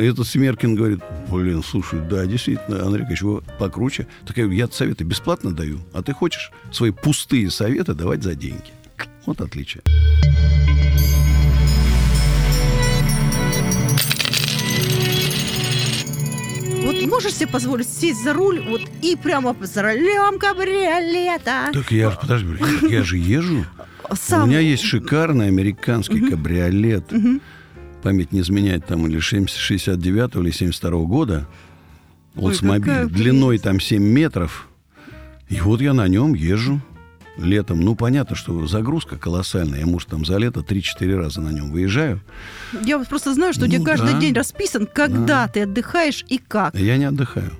Этот 0.00 0.26
Смеркин 0.26 0.74
говорит, 0.74 1.00
блин, 1.30 1.62
слушай, 1.62 2.00
да, 2.08 2.26
действительно, 2.26 2.84
Андрей 2.84 3.04
вы 3.20 3.42
покруче. 3.58 4.06
Так 4.26 4.36
я, 4.36 4.44
я 4.44 4.68
советы 4.68 5.04
бесплатно 5.04 5.52
даю, 5.52 5.80
а 5.92 6.02
ты 6.02 6.12
хочешь 6.12 6.50
свои 6.72 6.90
пустые 6.90 7.50
советы 7.50 7.94
давать 7.94 8.22
за 8.22 8.34
деньги. 8.34 8.72
Вот 9.26 9.40
отличие. 9.40 9.82
Вот 16.84 17.06
можешь 17.06 17.34
себе 17.34 17.46
позволить 17.46 17.88
сесть 17.88 18.22
за 18.22 18.34
руль 18.34 18.60
вот 18.68 18.82
и 19.02 19.16
прямо 19.16 19.56
за 19.60 19.82
рулем 19.82 20.38
кабриолета? 20.38 21.70
Так 21.72 21.90
я, 21.90 22.10
подожди, 22.10 22.58
я 22.88 23.02
же 23.02 23.16
езжу. 23.16 23.64
Сам... 24.12 24.44
У 24.44 24.46
меня 24.46 24.60
есть 24.60 24.82
шикарный 24.82 25.46
американский 25.46 26.20
кабриолет 26.20 27.10
память 28.04 28.32
не 28.32 28.40
изменяет, 28.40 28.86
там 28.86 29.06
или 29.06 29.18
69 29.18 30.36
или 30.36 30.50
72 30.50 30.90
года, 31.06 31.48
Oldsmobile, 32.36 33.06
длиной 33.06 33.58
там 33.58 33.80
7 33.80 34.02
метров. 34.02 34.68
И 35.48 35.58
вот 35.60 35.80
я 35.80 35.94
на 35.94 36.06
нем 36.06 36.34
езжу 36.34 36.82
летом. 37.38 37.80
Ну, 37.80 37.94
понятно, 37.94 38.36
что 38.36 38.66
загрузка 38.66 39.16
колоссальная. 39.16 39.80
Я, 39.80 39.86
может, 39.86 40.08
там 40.08 40.24
за 40.26 40.36
лето 40.36 40.60
3-4 40.60 41.16
раза 41.16 41.40
на 41.40 41.48
нем 41.48 41.70
выезжаю. 41.70 42.20
Я 42.84 42.98
просто 42.98 43.32
знаю, 43.32 43.54
что 43.54 43.62
ну, 43.62 43.68
у 43.68 43.70
тебя 43.70 43.84
каждый 43.84 44.12
да, 44.12 44.20
день 44.20 44.34
расписан, 44.34 44.86
когда 44.86 45.24
да. 45.26 45.48
ты 45.48 45.62
отдыхаешь 45.62 46.24
и 46.28 46.38
как. 46.38 46.74
Я 46.74 46.98
не 46.98 47.04
отдыхаю. 47.04 47.52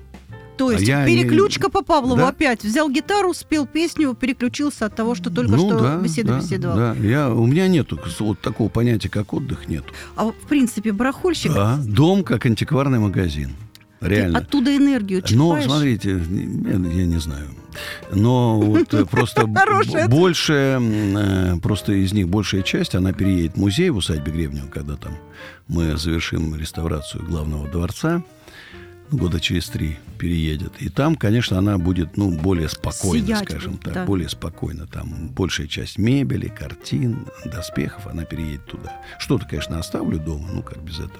То 0.57 0.71
есть 0.71 0.89
а 0.89 1.05
переключка 1.05 1.67
не... 1.67 1.71
по 1.71 1.83
Павлову 1.83 2.21
да? 2.21 2.29
опять. 2.29 2.63
Взял 2.63 2.89
гитару, 2.89 3.33
спел 3.33 3.65
песню, 3.65 4.13
переключился 4.13 4.85
от 4.85 4.95
того, 4.95 5.15
что 5.15 5.29
только 5.29 5.51
ну, 5.51 5.69
что 5.69 5.79
да, 5.79 5.97
беседу 5.97 6.29
да, 6.29 6.39
беседовал. 6.39 6.75
Да. 6.75 6.93
Я, 6.95 7.29
у 7.29 7.45
меня 7.45 7.67
нет 7.67 7.89
вот 8.19 8.39
такого 8.39 8.69
понятия, 8.69 9.09
как 9.09 9.33
отдых, 9.33 9.67
нет. 9.67 9.83
А 10.15 10.25
в 10.25 10.47
принципе 10.47 10.91
барахольщик... 10.91 11.53
Да, 11.53 11.77
дом 11.85 12.23
как 12.23 12.45
антикварный 12.45 12.99
магазин. 12.99 13.55
Реально. 14.01 14.39
Ты 14.39 14.45
оттуда 14.45 14.75
энергию 14.75 15.21
черпаешь? 15.21 15.65
Но, 15.65 15.71
смотрите, 15.71 16.09
я, 16.11 16.73
я 16.73 17.05
не 17.05 17.19
знаю. 17.19 17.47
Но 18.11 18.59
вот 18.59 18.93
э, 18.93 19.05
просто 19.05 19.47
большая, 20.07 20.79
э, 20.79 21.57
просто 21.61 21.93
из 21.93 22.13
них 22.13 22.27
большая 22.27 22.61
часть, 22.61 22.95
она 22.95 23.13
переедет 23.13 23.53
в 23.53 23.57
музей 23.57 23.89
в 23.89 23.97
усадьбе 23.97 24.31
Гребнева, 24.31 24.67
когда 24.67 24.95
там 24.95 25.17
мы 25.67 25.97
завершим 25.97 26.55
реставрацию 26.55 27.25
главного 27.25 27.67
дворца 27.67 28.23
года 29.11 29.39
через 29.39 29.67
три 29.69 29.97
переедет. 30.17 30.73
И 30.79 30.89
там, 30.89 31.15
конечно, 31.15 31.57
она 31.57 31.77
будет, 31.77 32.17
ну, 32.17 32.31
более 32.31 32.69
спокойно, 32.69 33.25
Сиять 33.27 33.49
скажем 33.49 33.77
так, 33.77 33.93
да. 33.93 34.05
более 34.05 34.29
спокойно. 34.29 34.87
Там 34.87 35.29
большая 35.29 35.67
часть 35.67 35.97
мебели, 35.97 36.47
картин, 36.47 37.27
доспехов, 37.45 38.07
она 38.07 38.25
переедет 38.25 38.65
туда. 38.65 39.01
Что-то, 39.19 39.45
конечно, 39.45 39.79
оставлю 39.79 40.19
дома, 40.19 40.49
ну, 40.51 40.63
как 40.63 40.83
без 40.83 40.99
этого. 40.99 41.19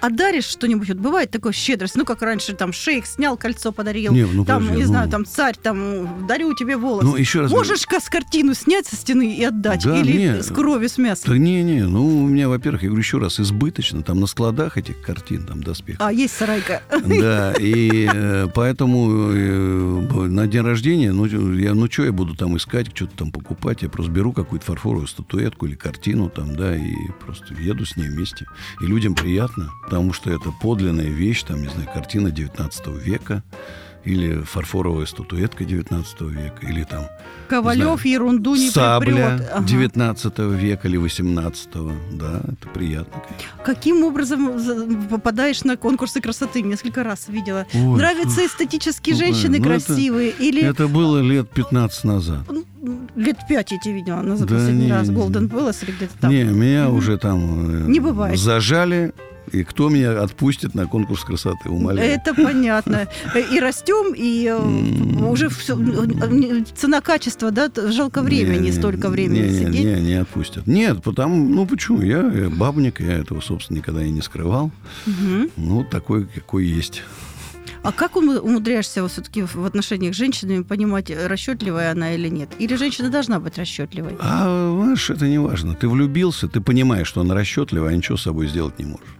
А 0.00 0.10
даришь 0.10 0.46
что-нибудь? 0.46 0.88
Вот 0.88 0.98
бывает 0.98 1.30
такое 1.30 1.52
щедрость, 1.52 1.96
ну 1.96 2.04
как 2.04 2.22
раньше 2.22 2.54
там 2.54 2.72
шейх 2.72 3.06
снял 3.06 3.36
кольцо, 3.36 3.72
подарил, 3.72 4.12
не, 4.12 4.24
ну, 4.24 4.44
там, 4.44 4.62
подожди, 4.62 4.76
не 4.76 4.82
ну... 4.84 4.88
знаю, 4.88 5.10
там 5.10 5.26
царь, 5.26 5.56
там 5.60 6.26
дарю 6.26 6.54
тебе 6.54 6.76
волосы. 6.76 7.06
Ну, 7.06 7.16
еще 7.16 7.40
раз 7.40 7.50
Можешь 7.50 7.80
с 7.80 8.08
картину 8.08 8.54
снять 8.54 8.86
со 8.86 8.96
стены 8.96 9.34
и 9.34 9.44
отдать? 9.44 9.84
Да, 9.84 9.98
Или 9.98 10.12
не, 10.12 10.42
с 10.42 10.52
кровью, 10.52 10.88
с 10.88 10.98
мясом? 10.98 11.30
Да 11.30 11.38
не, 11.38 11.62
не, 11.62 11.82
ну 11.82 12.22
у 12.24 12.26
меня, 12.26 12.48
во-первых, 12.48 12.82
я 12.82 12.88
говорю 12.88 13.02
еще 13.02 13.18
раз, 13.18 13.40
избыточно, 13.40 14.02
там 14.02 14.20
на 14.20 14.26
складах 14.26 14.76
этих 14.76 15.00
картин, 15.00 15.44
там 15.44 15.62
доспех. 15.62 15.96
А, 15.98 16.12
есть 16.12 16.34
сарайка. 16.34 16.82
Да, 17.18 17.54
и 17.58 18.08
э, 18.12 18.48
поэтому 18.54 19.32
э, 19.32 20.28
на 20.28 20.46
день 20.46 20.62
рождения, 20.62 21.10
ну, 21.12 21.24
я, 21.54 21.74
ну 21.74 21.90
что 21.90 22.04
я 22.04 22.12
буду 22.12 22.36
там 22.36 22.56
искать, 22.56 22.94
что-то 22.94 23.16
там 23.16 23.32
покупать, 23.32 23.82
я 23.82 23.88
просто 23.88 24.12
беру 24.12 24.32
какую-то 24.32 24.66
фарфоровую 24.66 25.06
статуэтку 25.06 25.66
или 25.66 25.74
картину 25.74 26.28
там, 26.28 26.54
да, 26.54 26.76
и 26.76 26.92
просто 27.24 27.54
еду 27.54 27.84
с 27.84 27.96
ней 27.96 28.08
вместе. 28.08 28.46
И 28.80 28.86
людям 28.86 29.14
приятно 29.14 29.57
понятно, 29.58 29.72
потому 29.84 30.12
что 30.12 30.30
это 30.30 30.50
подлинная 30.50 31.08
вещь, 31.08 31.42
там, 31.42 31.62
не 31.62 31.68
знаю, 31.68 31.88
картина 31.92 32.30
19 32.30 32.86
века, 32.88 33.42
или 34.04 34.40
фарфоровая 34.42 35.06
статуэтка 35.06 35.64
19 35.64 36.20
века, 36.22 36.66
или 36.66 36.84
там... 36.84 37.06
Ковалев 37.48 38.00
знаю, 38.00 38.12
ерунду 38.12 38.54
не 38.54 38.70
Сабля 38.70 39.40
ага. 39.52 39.66
19 39.66 40.38
века 40.38 40.88
или 40.88 40.96
18 40.96 41.68
да, 42.12 42.40
это 42.44 42.68
приятно. 42.72 43.22
Каким 43.64 44.04
образом 44.04 45.08
попадаешь 45.08 45.64
на 45.64 45.76
конкурсы 45.76 46.20
красоты? 46.20 46.62
Несколько 46.62 47.04
раз 47.04 47.28
видела. 47.28 47.66
Ой, 47.74 47.98
Нравятся 47.98 48.46
эстетические 48.46 49.14
ой, 49.14 49.18
женщины 49.18 49.58
ну 49.58 49.64
красивые? 49.64 50.30
Это, 50.30 50.42
или... 50.42 50.62
это 50.62 50.88
было 50.88 51.20
лет 51.20 51.50
15 51.50 52.04
назад. 52.04 52.40
Ну, 52.48 52.64
лет 53.16 53.38
пять 53.48 53.72
я 53.72 53.78
тебя 53.78 53.94
видела 53.94 54.22
на 54.22 54.36
да 54.36 54.46
последний 54.46 54.86
не, 54.86 54.92
раз. 54.92 55.10
Голден 55.10 55.46
Palace 55.46 55.84
или 55.84 55.92
где-то 55.92 56.18
там. 56.20 56.30
Не, 56.30 56.44
меня 56.44 56.84
mm 56.84 56.96
уже 56.98 57.18
там 57.18 57.84
э, 57.86 57.88
не 57.88 58.00
бывает. 58.00 58.38
зажали 58.38 59.12
и 59.52 59.64
кто 59.64 59.88
меня 59.88 60.22
отпустит 60.22 60.74
на 60.74 60.86
конкурс 60.86 61.24
красоты, 61.24 61.68
умоляю. 61.68 62.10
Это 62.10 62.34
понятно. 62.34 63.08
И 63.52 63.60
растем, 63.60 64.14
и 64.16 64.46
э, 64.46 65.24
уже 65.24 65.48
все, 65.48 65.76
цена-качество, 66.76 67.50
да, 67.50 67.70
жалко 67.90 68.22
времени, 68.22 68.66
не, 68.66 68.72
столько 68.72 69.08
времени 69.08 69.48
не, 69.48 69.58
сидеть. 69.58 69.84
Не, 69.84 70.00
не 70.00 70.14
отпустят. 70.14 70.66
Нет, 70.66 71.02
потому, 71.02 71.48
ну 71.48 71.66
почему, 71.66 72.02
я, 72.02 72.20
я 72.20 72.50
бабник, 72.50 73.00
я 73.00 73.14
этого, 73.14 73.40
собственно, 73.40 73.78
никогда 73.78 74.02
и 74.02 74.10
не 74.10 74.22
скрывал. 74.22 74.70
Угу. 75.06 75.50
Ну, 75.56 75.84
такой, 75.84 76.26
какой 76.26 76.66
есть. 76.66 77.02
А 77.82 77.92
как 77.92 78.16
умудряешься 78.16 79.06
все-таки 79.08 79.42
в 79.42 79.64
отношениях 79.64 80.14
с 80.14 80.16
женщинами 80.16 80.62
понимать, 80.62 81.10
расчетливая 81.10 81.92
она 81.92 82.14
или 82.14 82.28
нет? 82.28 82.50
Или 82.58 82.74
женщина 82.76 83.08
должна 83.08 83.40
быть 83.40 83.56
расчетливой? 83.56 84.16
А, 84.20 84.78
знаешь, 84.82 85.10
это 85.10 85.26
не 85.28 85.38
важно. 85.38 85.74
Ты 85.74 85.88
влюбился, 85.88 86.48
ты 86.48 86.60
понимаешь, 86.60 87.06
что 87.06 87.20
она 87.20 87.34
расчетливая, 87.34 87.90
а 87.90 87.96
ничего 87.96 88.16
с 88.16 88.22
собой 88.22 88.48
сделать 88.48 88.78
не 88.78 88.86
можешь. 88.86 89.17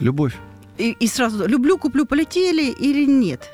Любовь. 0.00 0.36
И, 0.78 0.90
и 0.92 1.06
сразу 1.06 1.46
люблю, 1.46 1.78
куплю, 1.78 2.04
полетели 2.04 2.70
или 2.70 3.06
нет? 3.06 3.50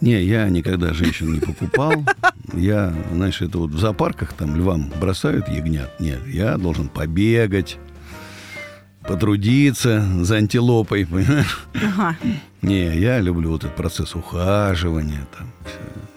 Не, 0.00 0.22
я 0.22 0.48
никогда 0.48 0.92
женщин 0.92 1.32
не 1.32 1.40
покупал. 1.40 2.04
Я, 2.52 2.94
знаешь, 3.12 3.40
это 3.40 3.58
вот 3.58 3.70
в 3.70 3.78
зоопарках 3.78 4.32
там 4.32 4.56
львам 4.56 4.92
бросают 5.00 5.48
ягнят. 5.48 5.98
Нет, 5.98 6.20
я 6.26 6.56
должен 6.58 6.88
побегать, 6.88 7.78
потрудиться 9.06 10.06
за 10.20 10.36
антилопой, 10.36 11.06
понимаешь? 11.06 11.66
Ага. 11.74 12.16
Не, 12.62 12.98
я 12.98 13.20
люблю 13.20 13.50
вот 13.50 13.64
этот 13.64 13.76
процесс 13.76 14.14
ухаживания, 14.14 15.26
там, 15.36 15.52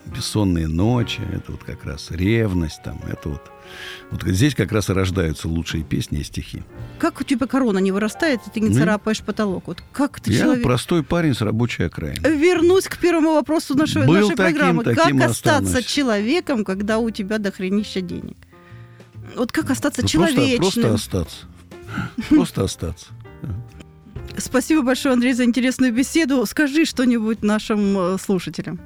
бессонные 0.05 0.67
ночи, 0.67 1.21
это 1.33 1.51
вот 1.51 1.63
как 1.63 1.85
раз 1.85 2.11
ревность, 2.11 2.81
там, 2.83 2.99
это 3.09 3.29
вот 3.29 3.41
вот 4.11 4.23
здесь 4.23 4.55
как 4.55 4.71
раз 4.71 4.89
и 4.89 4.93
рождаются 4.93 5.47
лучшие 5.47 5.83
песни 5.83 6.19
и 6.19 6.23
стихи. 6.23 6.63
Как 6.99 7.19
у 7.21 7.23
тебя 7.23 7.47
корона 7.47 7.79
не 7.79 7.91
вырастает, 7.91 8.41
и 8.47 8.49
ты 8.49 8.59
не 8.59 8.69
ну, 8.69 8.75
царапаешь 8.75 9.21
потолок? 9.21 9.67
Вот 9.67 9.83
как 9.91 10.19
ты 10.19 10.31
Я 10.31 10.43
человек... 10.43 10.63
простой 10.63 11.03
парень 11.03 11.33
с 11.33 11.41
рабочей 11.41 11.83
окраины. 11.83 12.27
Вернусь 12.27 12.87
к 12.87 12.97
первому 12.97 13.33
вопросу 13.33 13.75
нашей, 13.75 14.05
Был 14.05 14.13
нашей 14.13 14.35
таким, 14.35 14.37
программы. 14.37 14.83
Таким 14.83 15.19
как 15.19 15.31
останусь. 15.31 15.69
остаться 15.69 15.87
человеком, 15.87 16.63
когда 16.63 16.99
у 16.99 17.09
тебя 17.09 17.37
дохренища 17.37 18.01
денег? 18.01 18.37
Вот 19.35 19.51
как 19.51 19.69
остаться 19.69 20.01
ну, 20.01 20.07
человечным? 20.07 20.57
Просто, 20.59 20.81
просто 20.81 20.93
остаться. 20.93 21.45
Просто 22.29 22.63
остаться. 22.63 23.05
Спасибо 24.37 24.83
большое, 24.83 25.13
Андрей, 25.13 25.33
за 25.33 25.45
интересную 25.45 25.91
беседу. 25.91 26.45
Скажи 26.45 26.85
что-нибудь 26.85 27.43
нашим 27.43 27.97
э, 27.97 28.17
слушателям. 28.19 28.79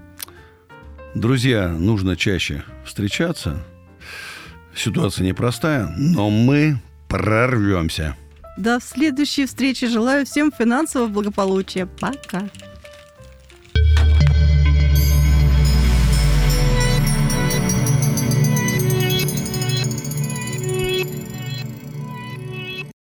Друзья, 1.13 1.67
нужно 1.67 2.15
чаще 2.15 2.63
встречаться, 2.85 3.61
Ситуация 4.75 5.25
непростая, 5.25 5.93
но 5.97 6.29
мы 6.29 6.79
прорвемся. 7.07 8.15
До 8.57 8.79
следующей 8.79 9.45
встречи. 9.45 9.87
Желаю 9.87 10.25
всем 10.25 10.51
финансового 10.51 11.07
благополучия. 11.07 11.85
Пока. 11.85 12.49